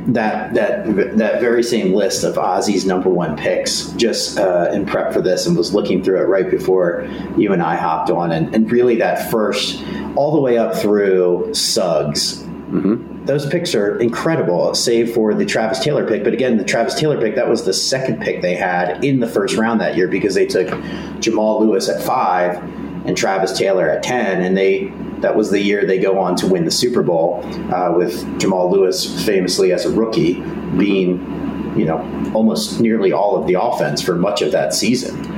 that 0.07 0.53
that 0.53 1.17
that 1.17 1.41
very 1.41 1.61
same 1.61 1.93
list 1.93 2.23
of 2.23 2.37
Ozzie's 2.37 2.85
number 2.85 3.09
one 3.09 3.35
picks 3.35 3.89
just 3.91 4.39
uh, 4.39 4.69
in 4.71 4.85
prep 4.85 5.11
for 5.11 5.21
this, 5.21 5.45
and 5.45 5.57
was 5.57 5.73
looking 5.73 6.03
through 6.03 6.21
it 6.21 6.25
right 6.25 6.49
before 6.49 7.07
you 7.35 7.51
and 7.51 7.61
I 7.61 7.75
hopped 7.75 8.09
on, 8.09 8.31
and, 8.31 8.53
and 8.55 8.71
really 8.71 8.95
that 8.97 9.29
first 9.29 9.83
all 10.15 10.33
the 10.33 10.41
way 10.41 10.57
up 10.57 10.75
through 10.75 11.53
Suggs. 11.53 12.43
Mm-hmm 12.43 13.16
those 13.27 13.45
picks 13.45 13.75
are 13.75 13.99
incredible, 13.99 14.73
save 14.73 15.13
for 15.13 15.33
the 15.33 15.45
Travis 15.45 15.79
Taylor 15.79 16.07
pick. 16.07 16.23
But 16.23 16.33
again, 16.33 16.57
the 16.57 16.63
Travis 16.63 16.95
Taylor 16.95 17.19
pick, 17.19 17.35
that 17.35 17.49
was 17.49 17.65
the 17.65 17.73
second 17.73 18.21
pick 18.21 18.41
they 18.41 18.55
had 18.55 19.03
in 19.03 19.19
the 19.19 19.27
first 19.27 19.57
round 19.57 19.81
that 19.81 19.95
year 19.95 20.07
because 20.07 20.33
they 20.33 20.45
took 20.45 20.67
Jamal 21.19 21.65
Lewis 21.65 21.89
at 21.89 22.01
five 22.01 22.55
and 23.05 23.15
Travis 23.15 23.57
Taylor 23.57 23.89
at 23.89 24.01
10. 24.03 24.41
And 24.41 24.57
they 24.57 24.91
that 25.19 25.35
was 25.35 25.49
the 25.49 25.59
year 25.59 25.85
they 25.85 25.99
go 25.99 26.19
on 26.19 26.35
to 26.37 26.47
win 26.47 26.65
the 26.65 26.71
Super 26.71 27.01
Bowl 27.01 27.41
uh, 27.73 27.91
with 27.95 28.39
Jamal 28.39 28.71
Lewis 28.71 29.25
famously 29.25 29.71
as 29.71 29.85
a 29.85 29.91
rookie 29.91 30.35
being, 30.77 31.73
you 31.75 31.85
know, 31.85 31.97
almost 32.33 32.79
nearly 32.79 33.11
all 33.11 33.35
of 33.35 33.47
the 33.47 33.59
offense 33.59 34.01
for 34.01 34.15
much 34.15 34.41
of 34.41 34.51
that 34.51 34.73
season. 34.73 35.36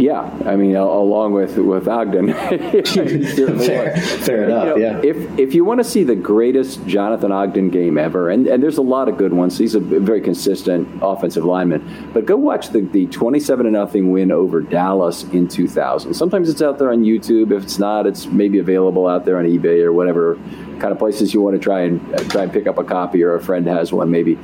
Yeah, 0.00 0.22
I 0.46 0.56
mean, 0.56 0.76
along 0.76 1.34
with 1.34 1.58
with 1.58 1.86
Ogden, 1.86 2.32
fair, 2.32 2.82
fair, 2.82 4.44
enough. 4.44 4.64
You 4.64 4.70
know, 4.70 4.76
yeah. 4.76 4.98
If 5.04 5.38
if 5.38 5.54
you 5.54 5.62
want 5.62 5.80
to 5.80 5.84
see 5.84 6.04
the 6.04 6.14
greatest 6.14 6.86
Jonathan 6.86 7.30
Ogden 7.30 7.68
game 7.68 7.98
ever, 7.98 8.30
and, 8.30 8.46
and 8.46 8.62
there's 8.62 8.78
a 8.78 8.82
lot 8.82 9.10
of 9.10 9.18
good 9.18 9.34
ones. 9.34 9.58
He's 9.58 9.74
a 9.74 9.80
very 9.80 10.22
consistent 10.22 10.88
offensive 11.02 11.44
lineman. 11.44 12.10
But 12.14 12.24
go 12.24 12.38
watch 12.38 12.70
the 12.70 12.80
the 12.80 13.08
27 13.08 13.66
to 13.66 13.70
nothing 13.70 14.10
win 14.10 14.32
over 14.32 14.62
Dallas 14.62 15.24
in 15.24 15.46
2000. 15.46 16.14
Sometimes 16.14 16.48
it's 16.48 16.62
out 16.62 16.78
there 16.78 16.90
on 16.90 17.04
YouTube. 17.04 17.52
If 17.54 17.64
it's 17.64 17.78
not, 17.78 18.06
it's 18.06 18.24
maybe 18.24 18.58
available 18.58 19.06
out 19.06 19.26
there 19.26 19.36
on 19.36 19.44
eBay 19.44 19.82
or 19.82 19.92
whatever 19.92 20.36
kind 20.78 20.92
of 20.92 20.98
places 20.98 21.34
you 21.34 21.42
want 21.42 21.56
to 21.56 21.60
try 21.60 21.82
and 21.82 22.14
uh, 22.14 22.24
try 22.24 22.44
and 22.44 22.52
pick 22.52 22.66
up 22.66 22.78
a 22.78 22.84
copy 22.84 23.22
or 23.22 23.34
a 23.34 23.42
friend 23.42 23.66
has 23.66 23.92
one 23.92 24.10
maybe. 24.10 24.36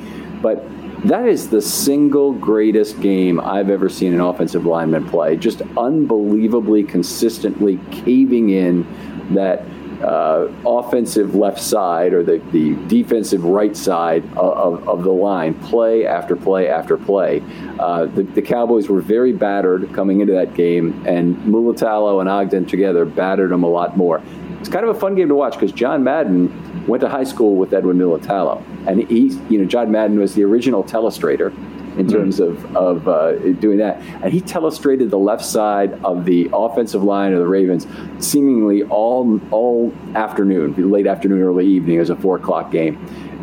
But 0.42 0.62
that 1.04 1.26
is 1.26 1.48
the 1.48 1.60
single 1.60 2.32
greatest 2.32 3.00
game 3.00 3.38
I've 3.38 3.70
ever 3.70 3.88
seen 3.88 4.14
an 4.14 4.20
offensive 4.20 4.66
lineman 4.66 5.08
play. 5.08 5.36
Just 5.36 5.62
unbelievably 5.76 6.84
consistently 6.84 7.78
caving 7.90 8.50
in 8.50 9.34
that 9.34 9.64
uh, 10.02 10.48
offensive 10.64 11.34
left 11.34 11.60
side 11.60 12.12
or 12.12 12.22
the, 12.22 12.38
the 12.52 12.74
defensive 12.86 13.44
right 13.44 13.76
side 13.76 14.24
of, 14.36 14.86
of 14.88 15.02
the 15.04 15.10
line, 15.10 15.54
play 15.54 16.06
after 16.06 16.36
play 16.36 16.68
after 16.68 16.96
play. 16.96 17.42
Uh, 17.78 18.06
the, 18.06 18.22
the, 18.22 18.42
Cowboys 18.42 18.88
were 18.88 19.00
very 19.00 19.32
battered 19.32 19.92
coming 19.94 20.20
into 20.20 20.32
that 20.32 20.54
game, 20.54 21.02
and 21.06 21.36
Mulitalo 21.38 22.20
and 22.20 22.28
Ogden 22.28 22.66
together 22.66 23.04
battered 23.04 23.50
them 23.50 23.62
a 23.62 23.68
lot 23.68 23.96
more. 23.96 24.22
It's 24.66 24.72
kind 24.72 24.84
of 24.84 24.96
a 24.96 24.98
fun 24.98 25.14
game 25.14 25.28
to 25.28 25.34
watch 25.36 25.52
because 25.52 25.70
John 25.70 26.02
Madden 26.02 26.88
went 26.88 27.00
to 27.02 27.08
high 27.08 27.22
school 27.22 27.54
with 27.54 27.72
Edwin 27.72 27.98
Mulitalo, 27.98 28.64
and 28.88 29.08
he's 29.08 29.36
you 29.48 29.60
know 29.60 29.64
John 29.64 29.92
Madden 29.92 30.18
was 30.18 30.34
the 30.34 30.42
original 30.42 30.82
telestrator 30.82 31.52
in 31.96 32.06
hmm. 32.06 32.12
terms 32.12 32.40
of, 32.40 32.76
of 32.76 33.06
uh, 33.06 33.34
doing 33.60 33.78
that. 33.78 34.02
And 34.24 34.32
he 34.32 34.40
telestrated 34.40 35.10
the 35.10 35.18
left 35.18 35.44
side 35.44 35.92
of 36.02 36.24
the 36.24 36.50
offensive 36.52 37.04
line 37.04 37.32
of 37.32 37.38
the 37.38 37.46
Ravens 37.46 37.86
seemingly 38.18 38.82
all 38.82 39.40
all 39.52 39.94
afternoon, 40.16 40.90
late 40.90 41.06
afternoon, 41.06 41.42
early 41.42 41.64
evening. 41.64 41.98
It 41.98 42.00
was 42.00 42.10
a 42.10 42.16
four 42.16 42.34
o'clock 42.34 42.72
game 42.72 42.96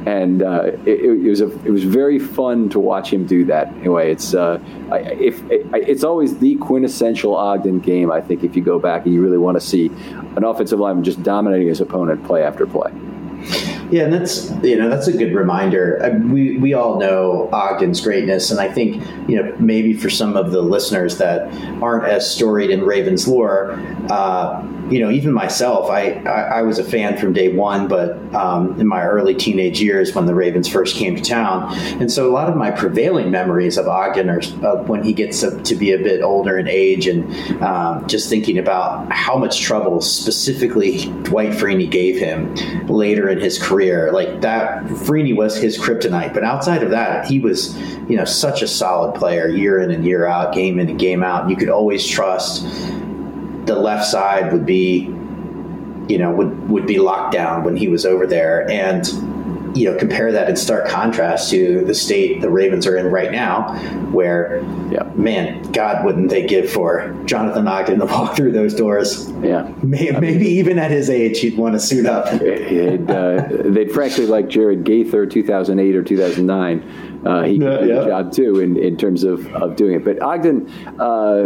and 0.06 0.42
uh, 0.42 0.72
it, 0.86 1.00
it, 1.00 1.30
was 1.30 1.42
a, 1.42 1.48
it 1.66 1.72
was 1.72 1.84
very 1.84 2.20
fun 2.20 2.70
to 2.70 2.80
watch 2.80 3.12
him 3.12 3.26
do 3.26 3.46
that. 3.46 3.68
Anyway, 3.76 4.12
it's 4.12 4.34
uh, 4.34 4.60
if 4.92 5.42
it, 5.50 5.66
it's 5.74 6.04
always 6.04 6.38
the 6.40 6.56
quintessential 6.56 7.36
Ogden 7.36 7.80
game. 7.80 8.12
I 8.12 8.22
think 8.22 8.44
if 8.44 8.56
you 8.56 8.64
go 8.64 8.80
back 8.80 9.06
and 9.06 9.14
you 9.14 9.22
really 9.22 9.38
want 9.38 9.60
to 9.60 9.66
see 9.66 9.88
an 10.36 10.44
offensive 10.44 10.80
lineman 10.80 11.04
just 11.04 11.24
dominating 11.24 11.68
his 11.68 11.82
opponent 11.82 12.24
play 12.26 12.44
after 12.44 12.66
play. 12.66 12.92
Yeah, 13.92 14.06
and 14.06 14.14
that's 14.14 14.50
you 14.64 14.76
know 14.78 14.90
that's 14.90 15.08
a 15.08 15.16
good 15.16 15.36
reminder. 15.36 16.02
Uh, 16.04 16.18
we 16.28 16.58
we 16.58 16.74
all 16.74 16.98
know 16.98 17.50
Ogden's 17.52 18.02
greatness, 18.02 18.50
and 18.50 18.60
I 18.60 18.72
think 18.72 19.04
you 19.30 19.36
know 19.36 19.56
maybe 19.60 19.94
for 19.94 20.10
some 20.10 20.36
of 20.36 20.52
the 20.52 20.62
listeners 20.62 21.18
that 21.18 21.54
aren't 21.82 22.06
as 22.06 22.30
storied 22.34 22.72
in 22.72 22.82
Ravens 22.82 23.28
lore, 23.28 23.74
uh, 24.10 24.62
you 24.90 25.00
know 25.00 25.10
even 25.10 25.34
myself, 25.34 25.90
I, 25.90 26.14
I, 26.26 26.60
I 26.60 26.62
was 26.64 26.80
a 26.80 26.84
fan 26.84 27.18
from 27.18 27.34
day 27.34 27.56
one, 27.56 27.88
but 27.88 28.18
um, 28.34 28.80
in 28.80 28.88
my 28.88 29.04
early 29.04 29.36
teenage 29.36 29.82
years 29.82 30.14
when 30.14 30.26
the 30.26 30.36
Ravens 30.36 30.68
first 30.68 30.96
came 30.96 31.16
to 31.16 31.22
town, 31.22 31.74
and 32.00 32.12
so 32.12 32.30
a 32.30 32.32
lot 32.32 32.50
of 32.50 32.56
my 32.56 32.72
prevailing 32.72 33.32
memories 33.32 33.78
of 33.78 33.88
Ogden 33.88 34.30
are 34.30 34.42
uh, 34.64 34.84
when 34.84 35.04
he 35.04 35.14
gets 35.14 35.42
to 35.42 35.76
be 35.76 35.92
a 35.92 35.98
bit 35.98 36.22
older 36.22 36.58
in 36.58 36.68
age, 36.68 37.08
and 37.08 37.34
um, 37.62 38.08
just 38.08 38.30
thinking 38.30 38.58
about 38.58 39.12
how 39.12 39.38
much 39.38 39.62
trouble 39.62 40.02
specifically 40.02 41.06
Dwight 41.24 41.52
Freeney 41.52 41.90
gave 41.90 42.20
him 42.20 42.54
later 42.88 43.30
in 43.30 43.40
his 43.40 43.62
career. 43.62 44.12
Like 44.12 44.42
that, 44.42 44.84
Freeney 44.86 45.36
was 45.36 45.56
his 45.56 45.78
kryptonite. 45.78 46.34
But 46.34 46.44
outside 46.44 46.84
of 46.84 46.90
that, 46.92 47.26
he 47.26 47.40
was, 47.40 47.78
you 48.10 48.16
know, 48.16 48.26
such 48.26 48.62
a 48.62 48.68
solid 48.68 49.16
player 49.16 49.48
year 49.48 49.80
in 49.80 49.92
and 49.92 50.06
year 50.06 50.26
out, 50.26 50.54
game 50.54 50.80
in 50.80 50.90
and 50.90 51.00
game 51.00 51.24
out. 51.24 51.50
You 51.50 51.56
could 51.56 51.70
always 51.70 52.06
trust 52.06 52.66
the 53.66 53.76
left 53.76 54.06
side 54.06 54.52
would 54.52 54.66
be, 54.66 55.02
you 56.08 56.18
know, 56.18 56.32
would 56.32 56.70
would 56.70 56.88
be 56.88 57.00
locked 57.00 57.34
down 57.34 57.64
when 57.64 57.76
he 57.76 57.88
was 57.88 58.06
over 58.06 58.28
there. 58.28 58.70
And 58.70 59.06
you 59.76 59.92
know, 59.92 59.98
compare 59.98 60.32
that 60.32 60.50
in 60.50 60.56
stark 60.56 60.88
contrast 60.88 61.50
to 61.50 61.84
the 61.86 61.94
state 61.94 62.42
the 62.42 62.50
Ravens 62.50 62.86
are 62.86 62.96
in 62.96 63.08
right 63.08 63.32
now, 63.32 63.76
where, 64.12 64.62
yeah. 64.92 65.12
man, 65.16 65.72
God, 65.72 66.06
wouldn't 66.06 66.30
they 66.30 66.46
give 66.46 66.72
for 66.72 67.16
Jonathan 67.26 67.68
Ogden 67.68 68.00
to 68.00 68.06
walk 68.06 68.36
through 68.36 68.52
those 68.52 68.76
doors? 68.76 69.30
Yeah, 69.42 69.72
maybe, 69.82 70.20
maybe 70.20 70.48
even 70.48 70.78
at 70.78 70.92
his 70.92 71.10
age, 71.10 71.40
he'd 71.40 71.58
want 71.58 71.74
to 71.74 71.80
suit 71.80 72.06
up. 72.06 72.30
they'd, 72.40 73.10
uh, 73.10 73.48
they'd 73.50 73.92
frankly 73.92 74.28
like 74.28 74.48
Jared 74.48 74.84
Gaither, 74.84 75.26
2008 75.26 75.96
or 75.96 76.04
2009 76.04 77.13
uh, 77.26 77.44
he 77.44 77.58
could 77.58 77.80
do 77.80 77.88
yeah. 77.88 78.00
the 78.02 78.06
job 78.06 78.32
too 78.32 78.60
in, 78.60 78.78
in 78.78 78.98
terms 78.98 79.24
of, 79.24 79.48
of 79.56 79.76
doing 79.76 79.96
it. 79.96 80.04
But 80.04 80.22
Ogden, 80.22 80.70
uh, 81.00 81.44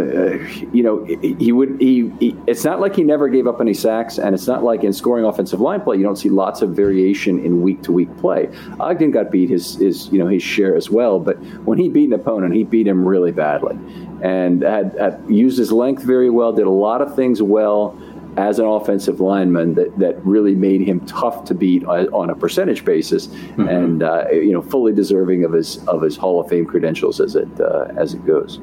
you 0.72 0.82
know, 0.82 1.04
he 1.04 1.52
would 1.52 1.80
he, 1.80 2.12
he, 2.20 2.36
It's 2.46 2.64
not 2.64 2.80
like 2.80 2.96
he 2.96 3.04
never 3.04 3.28
gave 3.28 3.46
up 3.46 3.60
any 3.60 3.74
sacks, 3.74 4.18
and 4.18 4.34
it's 4.34 4.46
not 4.46 4.64
like 4.64 4.84
in 4.84 4.92
scoring 4.92 5.24
offensive 5.24 5.60
line 5.60 5.80
play 5.80 5.96
you 5.96 6.02
don't 6.02 6.16
see 6.16 6.28
lots 6.28 6.62
of 6.62 6.70
variation 6.70 7.38
in 7.44 7.62
week 7.62 7.82
to 7.82 7.92
week 7.92 8.14
play. 8.18 8.48
Ogden 8.80 9.10
got 9.10 9.30
beat 9.30 9.50
his 9.50 9.76
his 9.76 10.08
you 10.08 10.18
know 10.18 10.26
his 10.26 10.42
share 10.42 10.74
as 10.74 10.90
well, 10.90 11.18
but 11.18 11.36
when 11.64 11.78
he 11.78 11.88
beat 11.88 12.06
an 12.06 12.14
opponent, 12.14 12.54
he 12.54 12.64
beat 12.64 12.86
him 12.86 13.06
really 13.06 13.32
badly, 13.32 13.78
and 14.22 14.62
had, 14.62 14.96
had 14.98 15.22
used 15.28 15.58
his 15.58 15.70
length 15.70 16.02
very 16.02 16.30
well, 16.30 16.52
did 16.52 16.66
a 16.66 16.70
lot 16.70 17.02
of 17.02 17.14
things 17.14 17.42
well 17.42 17.96
as 18.38 18.60
an 18.60 18.66
offensive 18.66 19.20
lineman 19.20 19.74
that, 19.74 19.98
that 19.98 20.24
really 20.24 20.54
made 20.54 20.80
him 20.80 21.04
tough 21.06 21.44
to 21.44 21.54
beat 21.54 21.84
on 21.84 22.30
a 22.30 22.36
percentage 22.36 22.84
basis, 22.84 23.26
mm-hmm. 23.26 23.68
and 23.68 24.02
uh, 24.04 24.26
you 24.30 24.52
know 24.52 24.62
fully 24.62 24.92
deserving 24.92 25.44
of 25.44 25.52
his 25.52 25.84
of 25.88 26.00
his 26.00 26.16
Hall 26.16 26.40
of 26.40 26.48
Fame 26.48 26.64
credentials 26.64 27.20
as 27.20 27.34
it 27.34 27.48
uh, 27.60 27.88
as 27.96 28.14
it 28.14 28.24
goes. 28.24 28.60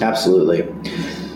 Absolutely. 0.00 0.58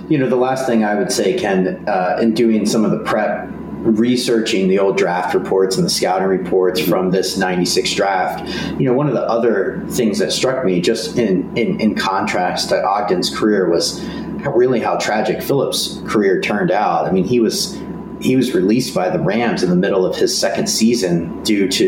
You 0.09 0.19
know, 0.19 0.29
the 0.29 0.37
last 0.37 0.67
thing 0.67 0.85
I 0.85 0.95
would 0.95 1.13
say, 1.13 1.37
Ken, 1.39 1.85
uh, 1.87 2.19
in 2.21 2.33
doing 2.33 2.65
some 2.65 2.85
of 2.85 2.93
the 2.93 3.01
prep 3.01 3.49
researching 3.81 4.69
the 4.69 4.79
old 4.79 4.97
draft 4.97 5.35
reports 5.35 5.77
and 5.77 5.85
the 5.85 5.91
scouting 5.91 6.27
reports 6.27 6.81
from 6.81 7.13
this 7.13 7.37
96 7.39 7.95
draft 7.95 8.45
you 8.79 8.85
know 8.85 8.93
one 8.93 9.07
of 9.07 9.15
the 9.15 9.23
other 9.23 9.85
things 9.91 10.19
that 10.19 10.33
struck 10.33 10.65
me 10.65 10.81
just 10.81 11.17
in 11.17 11.57
in, 11.57 11.81
in 11.81 11.95
contrast 11.95 12.71
to 12.71 12.83
ogden's 12.83 13.35
career 13.35 13.71
was 13.71 14.05
really 14.47 14.81
how 14.81 14.97
tragic 14.97 15.43
Phillips' 15.43 16.03
career 16.07 16.41
turned 16.41 16.71
out. 16.71 17.07
I 17.07 17.11
mean, 17.11 17.25
he 17.25 17.41
was 17.41 17.79
he 18.21 18.37
was 18.37 18.55
released 18.55 18.95
by 18.95 19.11
the 19.11 19.19
Rams 19.19 19.63
in 19.63 19.71
the 19.71 19.77
middle 19.77 20.05
of 20.05 20.17
his 20.17 20.37
second 20.37 20.69
season 20.69 21.43
due 21.43 21.69
to 21.69 21.85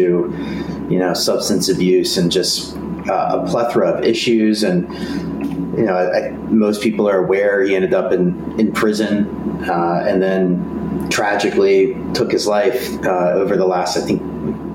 you 0.89 0.99
know 0.99 1.15
substance 1.15 1.69
abuse 1.69 2.17
and 2.17 2.31
just 2.31 2.77
uh, 3.09 3.41
a 3.41 3.47
plethora 3.49 3.91
of 3.91 4.05
issues 4.05 4.63
and 4.63 4.93
you 5.77 5.85
know 5.85 5.97
I, 5.97 6.31
most 6.49 6.83
people 6.83 7.09
are 7.09 7.25
aware 7.25 7.63
he 7.63 7.75
ended 7.75 7.95
up 7.95 8.13
in 8.13 8.61
in 8.61 8.73
prison 8.73 9.29
uh, 9.69 10.05
and 10.07 10.23
then 10.23 11.09
tragically 11.11 11.97
took 12.15 12.31
his 12.31 12.47
life 12.47 12.93
uh, 13.05 13.33
over 13.35 13.57
the 13.57 13.67
last 13.67 13.97
I 13.97 14.01
think 14.01 14.23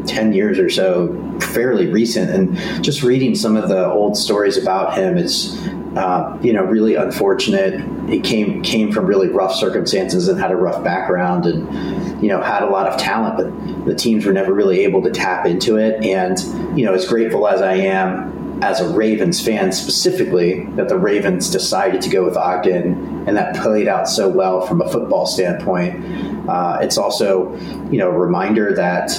10 0.07 0.33
years 0.33 0.59
or 0.59 0.69
so 0.69 1.13
fairly 1.39 1.87
recent 1.87 2.29
and 2.29 2.83
just 2.83 3.03
reading 3.03 3.35
some 3.35 3.55
of 3.55 3.69
the 3.69 3.85
old 3.85 4.15
stories 4.15 4.57
about 4.57 4.97
him 4.97 5.17
is 5.17 5.57
uh, 5.95 6.37
you 6.41 6.51
know, 6.51 6.63
really 6.63 6.95
unfortunate. 6.95 7.81
He 8.09 8.19
came 8.19 8.61
came 8.61 8.91
from 8.91 9.05
really 9.05 9.29
rough 9.29 9.55
circumstances 9.55 10.27
and 10.27 10.39
had 10.39 10.51
a 10.51 10.55
rough 10.55 10.83
background, 10.83 11.45
and 11.45 12.21
you 12.21 12.29
know, 12.29 12.41
had 12.41 12.63
a 12.63 12.67
lot 12.67 12.87
of 12.87 12.99
talent, 12.99 13.37
but 13.37 13.85
the 13.85 13.95
teams 13.95 14.25
were 14.25 14.33
never 14.33 14.53
really 14.53 14.81
able 14.81 15.01
to 15.03 15.11
tap 15.11 15.45
into 15.45 15.77
it. 15.77 16.03
And 16.03 16.37
you 16.77 16.85
know, 16.85 16.93
as 16.93 17.07
grateful 17.07 17.47
as 17.47 17.61
I 17.61 17.75
am 17.75 18.61
as 18.61 18.79
a 18.79 18.89
Ravens 18.89 19.43
fan 19.43 19.71
specifically 19.71 20.65
that 20.75 20.87
the 20.87 20.97
Ravens 20.97 21.49
decided 21.49 22.01
to 22.01 22.09
go 22.09 22.23
with 22.25 22.37
Ogden, 22.37 23.25
and 23.27 23.37
that 23.37 23.55
played 23.55 23.87
out 23.87 24.07
so 24.07 24.27
well 24.29 24.65
from 24.65 24.81
a 24.81 24.89
football 24.89 25.25
standpoint. 25.25 26.03
Uh, 26.49 26.79
it's 26.81 26.97
also, 26.97 27.55
you 27.89 27.97
know, 27.97 28.09
a 28.09 28.17
reminder 28.17 28.73
that 28.75 29.11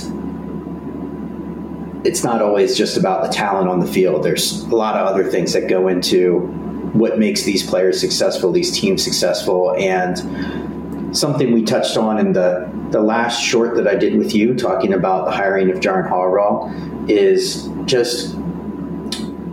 it's 2.06 2.22
not 2.22 2.40
always 2.40 2.76
just 2.76 2.96
about 2.96 3.24
the 3.24 3.28
talent 3.28 3.68
on 3.68 3.80
the 3.80 3.86
field. 3.86 4.22
There's 4.22 4.62
a 4.62 4.76
lot 4.76 4.96
of 4.96 5.06
other 5.06 5.24
things 5.24 5.52
that 5.54 5.68
go 5.68 5.88
into 5.88 6.65
what 6.98 7.18
makes 7.18 7.42
these 7.42 7.68
players 7.68 8.00
successful, 8.00 8.52
these 8.52 8.70
teams 8.70 9.02
successful, 9.02 9.74
and 9.78 11.16
something 11.16 11.52
we 11.52 11.62
touched 11.62 11.96
on 11.96 12.18
in 12.18 12.32
the 12.32 12.70
the 12.90 13.00
last 13.00 13.42
short 13.42 13.74
that 13.76 13.88
I 13.88 13.96
did 13.96 14.16
with 14.16 14.34
you, 14.34 14.54
talking 14.54 14.92
about 14.92 15.24
the 15.24 15.32
hiring 15.32 15.70
of 15.70 15.80
Jaren 15.80 16.08
Hall 16.08 16.72
is 17.08 17.68
just 17.84 18.36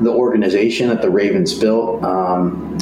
the 0.01 0.11
organization 0.11 0.89
that 0.89 1.01
the 1.01 1.09
Ravens 1.09 1.53
built. 1.53 2.03
Um, 2.03 2.77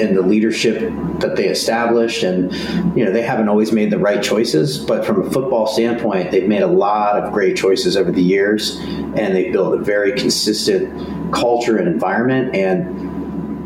and 0.00 0.16
the 0.16 0.22
leadership 0.22 0.80
that 1.18 1.36
they 1.36 1.48
established 1.48 2.22
and 2.22 2.50
you 2.96 3.04
know 3.04 3.12
they 3.12 3.20
haven't 3.22 3.48
always 3.48 3.70
made 3.70 3.90
the 3.90 3.98
right 3.98 4.22
choices 4.22 4.78
but 4.78 5.04
from 5.04 5.22
a 5.22 5.30
football 5.30 5.66
standpoint 5.66 6.30
they've 6.30 6.48
made 6.48 6.62
a 6.62 6.66
lot 6.66 7.22
of 7.22 7.32
great 7.34 7.54
choices 7.54 7.98
over 7.98 8.10
the 8.10 8.22
years 8.22 8.78
and 8.78 9.36
they've 9.36 9.52
built 9.52 9.74
a 9.74 9.82
very 9.82 10.12
consistent 10.12 11.34
culture 11.34 11.76
and 11.76 11.86
environment 11.86 12.54
and 12.54 13.19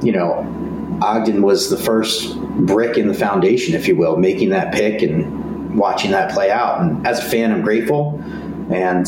you 0.04 0.12
know 0.12 0.98
ogden 1.02 1.42
was 1.42 1.70
the 1.70 1.76
first 1.76 2.38
brick 2.40 2.96
in 2.96 3.08
the 3.08 3.14
foundation 3.14 3.74
if 3.74 3.88
you 3.88 3.96
will 3.96 4.16
making 4.16 4.50
that 4.50 4.72
pick 4.72 5.02
and 5.02 5.76
watching 5.76 6.12
that 6.12 6.32
play 6.32 6.52
out. 6.52 6.80
And 6.80 7.06
as 7.06 7.18
a 7.18 7.22
fan 7.22 7.50
i'm 7.50 7.62
grateful 7.62 8.22
and 8.70 9.06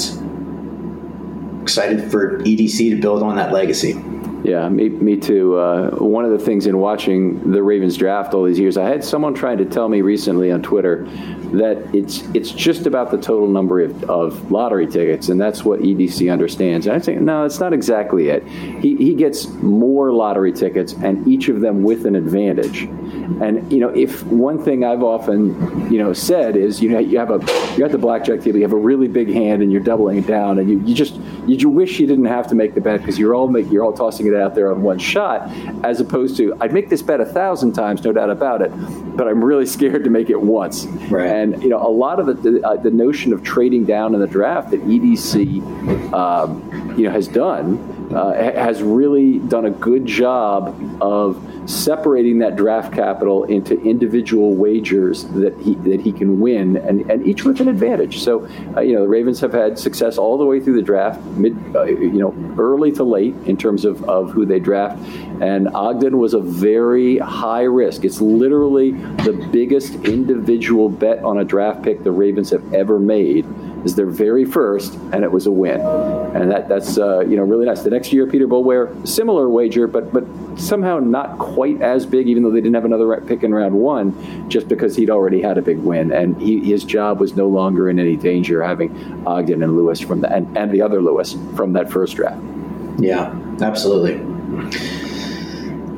excited 1.62 2.11
for 2.11 2.38
edc 2.40 2.76
to 2.76 3.00
build 3.00 3.22
on 3.22 3.37
that 3.37 3.52
legacy 3.52 3.92
yeah, 4.46 4.68
me, 4.68 4.88
me 4.88 5.16
too. 5.16 5.56
Uh, 5.56 5.90
one 5.96 6.24
of 6.24 6.30
the 6.30 6.38
things 6.38 6.68
in 6.68 6.78
watching 6.78 7.50
the 7.50 7.61
Ravens 7.61 7.96
draft 7.96 8.32
all 8.32 8.44
these 8.44 8.61
years, 8.61 8.76
I 8.76 8.88
had 8.88 9.02
someone 9.02 9.35
trying 9.35 9.59
to 9.59 9.64
tell 9.64 9.88
me 9.88 10.02
recently 10.02 10.52
on 10.52 10.62
Twitter 10.62 11.04
that 11.52 11.92
it's 11.92 12.22
it's 12.32 12.52
just 12.52 12.87
about 12.87 13.11
the 13.11 13.18
total 13.18 13.48
number 13.48 13.80
of, 13.80 14.04
of 14.09 14.52
lottery 14.52 14.87
tickets, 14.87 15.30
and 15.30 15.40
that's 15.40 15.64
what 15.64 15.80
EDC 15.80 16.30
understands. 16.30 16.87
And 16.87 16.94
I 16.94 17.00
think 17.00 17.22
no, 17.22 17.44
it's 17.44 17.59
not 17.59 17.72
exactly 17.72 18.28
it. 18.28 18.46
He 18.46 18.94
he 18.94 19.14
gets 19.14 19.48
more 19.48 20.12
lottery 20.12 20.52
tickets, 20.52 20.92
and 20.92 21.26
each 21.26 21.48
of 21.48 21.61
them 21.61 21.82
with 21.82 22.06
an 22.06 22.14
advantage. 22.14 22.88
And 23.40 23.70
you 23.72 23.80
know, 23.80 23.88
if 23.88 24.22
one 24.24 24.62
thing 24.62 24.84
I've 24.84 25.02
often 25.02 25.92
you 25.92 25.98
know 25.98 26.12
said 26.12 26.56
is 26.56 26.80
you 26.80 26.88
know 26.88 26.98
you 26.98 27.18
have 27.18 27.30
a 27.30 27.38
you 27.72 27.78
got 27.78 27.90
the 27.90 27.98
blackjack 27.98 28.40
table, 28.40 28.58
you 28.58 28.62
have 28.62 28.72
a 28.72 28.76
really 28.76 29.08
big 29.08 29.28
hand, 29.28 29.62
and 29.62 29.72
you're 29.72 29.82
doubling 29.82 30.18
it 30.18 30.26
down, 30.26 30.58
and 30.58 30.68
you, 30.68 30.80
you 30.80 30.94
just 30.94 31.14
you, 31.46 31.56
you 31.56 31.68
wish 31.68 31.98
you 31.98 32.06
didn't 32.06 32.26
have 32.26 32.46
to 32.48 32.54
make 32.54 32.74
the 32.74 32.80
bet 32.80 33.00
because 33.00 33.18
you're 33.18 33.34
all 33.34 33.48
make, 33.48 33.70
you're 33.70 33.84
all 33.84 33.92
tossing 33.92 34.26
it 34.26 34.34
out 34.34 34.54
there 34.54 34.72
on 34.72 34.82
one 34.82 34.98
shot, 34.98 35.50
as 35.84 36.00
opposed 36.00 36.36
to 36.38 36.56
I'd 36.60 36.72
make 36.72 36.88
this 36.88 37.02
bet 37.02 37.20
a 37.20 37.26
thousand 37.26 37.72
times, 37.72 38.04
no 38.04 38.12
doubt 38.12 38.30
about 38.30 38.62
it, 38.62 38.70
but 39.16 39.28
I'm 39.28 39.44
really 39.44 39.66
scared 39.76 40.04
to 40.04 40.10
make 40.10 40.30
it 40.30 40.40
once. 40.40 40.86
Right. 40.86 41.26
And 41.26 41.62
you 41.62 41.68
know, 41.68 41.84
a 41.84 41.90
lot 41.90 42.20
of 42.20 42.42
the 42.42 42.66
uh, 42.66 42.76
the 42.76 42.90
notion 42.90 43.32
of 43.32 43.42
trading 43.42 43.84
down 43.84 44.14
in 44.14 44.20
the 44.20 44.26
draft 44.26 44.70
that 44.70 44.82
EDC, 44.82 46.12
um, 46.12 46.94
you 46.96 47.04
know, 47.04 47.10
has 47.10 47.28
done 47.28 47.96
uh, 48.14 48.32
has 48.34 48.82
really 48.82 49.38
done 49.38 49.66
a 49.66 49.70
good 49.70 50.06
job 50.06 50.74
of 51.02 51.36
separating 51.66 52.38
that 52.38 52.57
draft 52.57 52.92
capital 52.92 53.44
into 53.44 53.81
individual 53.83 54.55
wagers 54.55 55.24
that 55.24 55.57
he 55.59 55.74
that 55.76 56.00
he 56.00 56.12
can 56.12 56.40
win, 56.40 56.76
and, 56.76 57.11
and 57.11 57.26
each 57.26 57.44
with 57.44 57.61
an 57.61 57.68
advantage. 57.68 58.20
So, 58.20 58.48
uh, 58.76 58.81
you 58.81 58.94
know, 58.94 59.02
the 59.02 59.09
Ravens 59.09 59.40
have 59.40 59.52
had 59.52 59.79
success 59.79 60.18
all 60.18 60.38
the 60.38 60.44
way 60.44 60.61
through 60.61 60.76
the 60.76 60.83
draft, 60.83 61.22
mid, 61.37 61.57
uh, 61.74 61.85
you 61.85 62.18
know, 62.18 62.35
early 62.59 62.92
to 62.92 63.05
late 63.05 63.35
in 63.46 63.57
terms 63.57 63.85
of, 63.85 64.02
of 64.09 64.31
who 64.31 64.46
they 64.46 64.61
draft. 64.61 64.98
And 65.40 65.68
Ogden 65.68 66.18
was 66.18 66.35
a 66.35 66.40
very 66.40 67.18
high 67.18 67.62
risk. 67.64 68.05
It's 68.05 68.20
literally 68.20 68.92
the 68.92 69.48
biggest 69.52 69.94
individual 70.07 70.88
bet 70.88 71.22
on 71.22 71.38
a 71.38 71.44
draft 71.44 71.83
pick 71.83 72.02
the 72.02 72.12
Ravens 72.12 72.50
have 72.50 72.72
ever 72.72 72.98
made 72.98 73.44
is 73.87 73.94
their 73.94 74.07
very 74.07 74.44
first, 74.44 74.94
and 75.12 75.22
it 75.22 75.31
was 75.31 75.46
a 75.46 75.51
win, 75.51 75.81
and 75.81 76.51
that 76.51 76.68
that's 76.68 76.99
uh, 76.99 77.20
you 77.20 77.37
know 77.37 77.44
really 77.44 77.64
nice. 77.64 77.83
The 77.83 77.90
next 77.90 78.12
year, 78.12 78.27
Peter 78.27 78.46
Boulware, 78.46 79.07
similar 79.07 79.49
wager, 79.49 79.87
but 79.87 80.12
but 80.12 80.25
somehow 80.57 80.99
not 80.99 81.38
quite 81.38 81.81
as 81.81 82.05
big, 82.05 82.27
even 82.29 82.42
though 82.42 82.51
they 82.51 82.61
didn't 82.61 82.75
have 82.75 82.85
another 82.85 83.18
pick 83.20 83.44
in 83.44 83.55
round 83.55 83.75
one, 83.75 84.51
just 84.51 84.68
because 84.68 84.96
he'd 84.96 85.09
already 85.09 85.40
had 85.40 85.57
a 85.57 85.62
big 85.62 85.79
win, 85.79 86.12
and 86.12 86.40
he, 86.42 86.61
his 86.61 86.85
job 86.85 87.20
was 87.20 87.37
no 87.37 87.46
longer 87.49 87.88
in 87.88 87.99
any 87.99 88.16
danger 88.16 88.62
having 88.62 88.90
Ogden 89.25 89.62
and 89.62 89.77
Lewis 89.77 90.01
from 90.01 90.20
the 90.20 90.31
and, 90.31 90.59
and 90.59 90.72
the 90.72 90.83
other 90.83 91.01
Lewis 91.01 91.37
from 91.55 91.72
that 91.75 91.90
first 91.90 92.16
draft. 92.16 92.42
Yeah, 92.99 93.35
absolutely. 93.61 94.16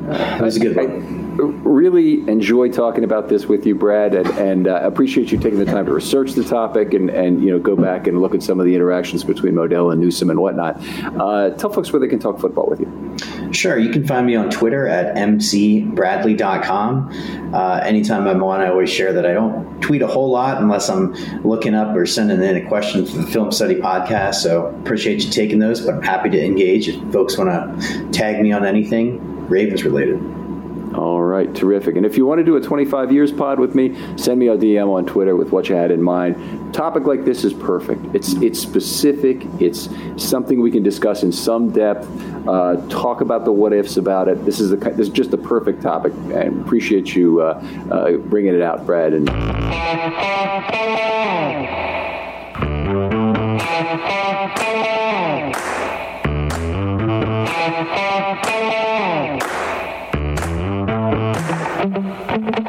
That 0.07 0.41
was 0.41 0.57
a 0.57 0.59
good 0.59 0.75
one 0.75 1.18
really 1.43 2.27
enjoy 2.29 2.69
talking 2.69 3.03
about 3.03 3.29
this 3.29 3.45
with 3.45 3.65
you, 3.65 3.75
Brad, 3.75 4.15
and, 4.15 4.27
and 4.37 4.67
uh, 4.67 4.79
appreciate 4.83 5.31
you 5.31 5.37
taking 5.37 5.59
the 5.59 5.65
time 5.65 5.85
to 5.85 5.93
research 5.93 6.33
the 6.33 6.43
topic 6.43 6.93
and, 6.93 7.09
and 7.09 7.43
you 7.43 7.51
know 7.51 7.59
go 7.59 7.75
back 7.75 8.07
and 8.07 8.21
look 8.21 8.35
at 8.35 8.43
some 8.43 8.59
of 8.59 8.65
the 8.65 8.75
interactions 8.75 9.23
between 9.23 9.53
Modell 9.53 9.91
and 9.91 10.01
Newsome 10.01 10.29
and 10.29 10.39
whatnot. 10.39 10.77
Uh, 11.19 11.51
tell 11.51 11.71
folks 11.71 11.91
where 11.91 11.99
they 11.99 12.07
can 12.07 12.19
talk 12.19 12.39
football 12.39 12.69
with 12.69 12.79
you. 12.79 13.51
Sure, 13.51 13.77
you 13.77 13.91
can 13.91 14.05
find 14.05 14.27
me 14.27 14.35
on 14.35 14.49
Twitter 14.49 14.87
at 14.87 15.15
mcbradley.com. 15.15 17.53
Uh, 17.53 17.81
anytime 17.83 18.27
I'm 18.27 18.43
on, 18.43 18.61
I 18.61 18.69
always 18.69 18.89
share 18.89 19.13
that 19.13 19.25
I 19.25 19.33
don't 19.33 19.81
tweet 19.81 20.01
a 20.01 20.07
whole 20.07 20.29
lot 20.29 20.61
unless 20.61 20.89
I'm 20.89 21.13
looking 21.43 21.73
up 21.73 21.95
or 21.95 22.05
sending 22.05 22.41
in 22.41 22.57
a 22.57 22.67
question 22.67 23.05
for 23.05 23.17
the 23.17 23.27
Film 23.27 23.51
Study 23.51 23.75
podcast. 23.75 24.35
So 24.35 24.67
appreciate 24.81 25.23
you 25.23 25.31
taking 25.31 25.59
those, 25.59 25.81
but 25.81 25.95
I'm 25.95 26.01
happy 26.01 26.29
to 26.29 26.43
engage 26.43 26.87
if 26.87 26.95
folks 27.11 27.37
want 27.37 27.49
to 27.49 28.11
tag 28.11 28.41
me 28.41 28.51
on 28.51 28.65
anything 28.65 29.47
Ravens 29.49 29.83
related. 29.83 30.38
All 30.99 31.21
right, 31.21 31.55
terrific. 31.55 31.95
And 31.95 32.05
if 32.05 32.17
you 32.17 32.25
want 32.25 32.39
to 32.39 32.43
do 32.43 32.57
a 32.57 32.61
25 32.61 33.13
years 33.13 33.31
pod 33.31 33.57
with 33.57 33.73
me, 33.73 33.95
send 34.17 34.37
me 34.37 34.49
a 34.49 34.57
DM 34.57 34.89
on 34.89 35.05
Twitter 35.05 35.33
with 35.33 35.49
what 35.53 35.69
you 35.69 35.75
had 35.75 35.91
in 35.91 36.03
mind. 36.03 36.73
Topic 36.73 37.05
like 37.05 37.23
this 37.23 37.45
is 37.45 37.53
perfect. 37.53 38.13
It's 38.13 38.33
it's 38.33 38.59
specific. 38.59 39.45
It's 39.61 39.87
something 40.17 40.59
we 40.59 40.71
can 40.71 40.83
discuss 40.83 41.23
in 41.23 41.31
some 41.31 41.71
depth. 41.71 42.05
Uh, 42.45 42.85
talk 42.89 43.21
about 43.21 43.45
the 43.45 43.51
what 43.53 43.71
ifs 43.71 43.95
about 43.95 44.27
it. 44.27 44.43
This 44.43 44.59
is 44.59 44.71
the 44.71 44.75
this 44.75 45.07
is 45.07 45.09
just 45.09 45.31
the 45.31 45.37
perfect 45.37 45.81
topic. 45.81 46.11
And 46.33 46.61
appreciate 46.65 47.15
you 47.15 47.43
uh, 47.43 47.63
uh, 47.89 48.17
bringing 48.17 48.53
it 48.53 48.61
out, 48.61 48.85
Brad. 48.85 49.13
And. 49.13 49.29
thank 61.79 61.95
you. 62.57 62.68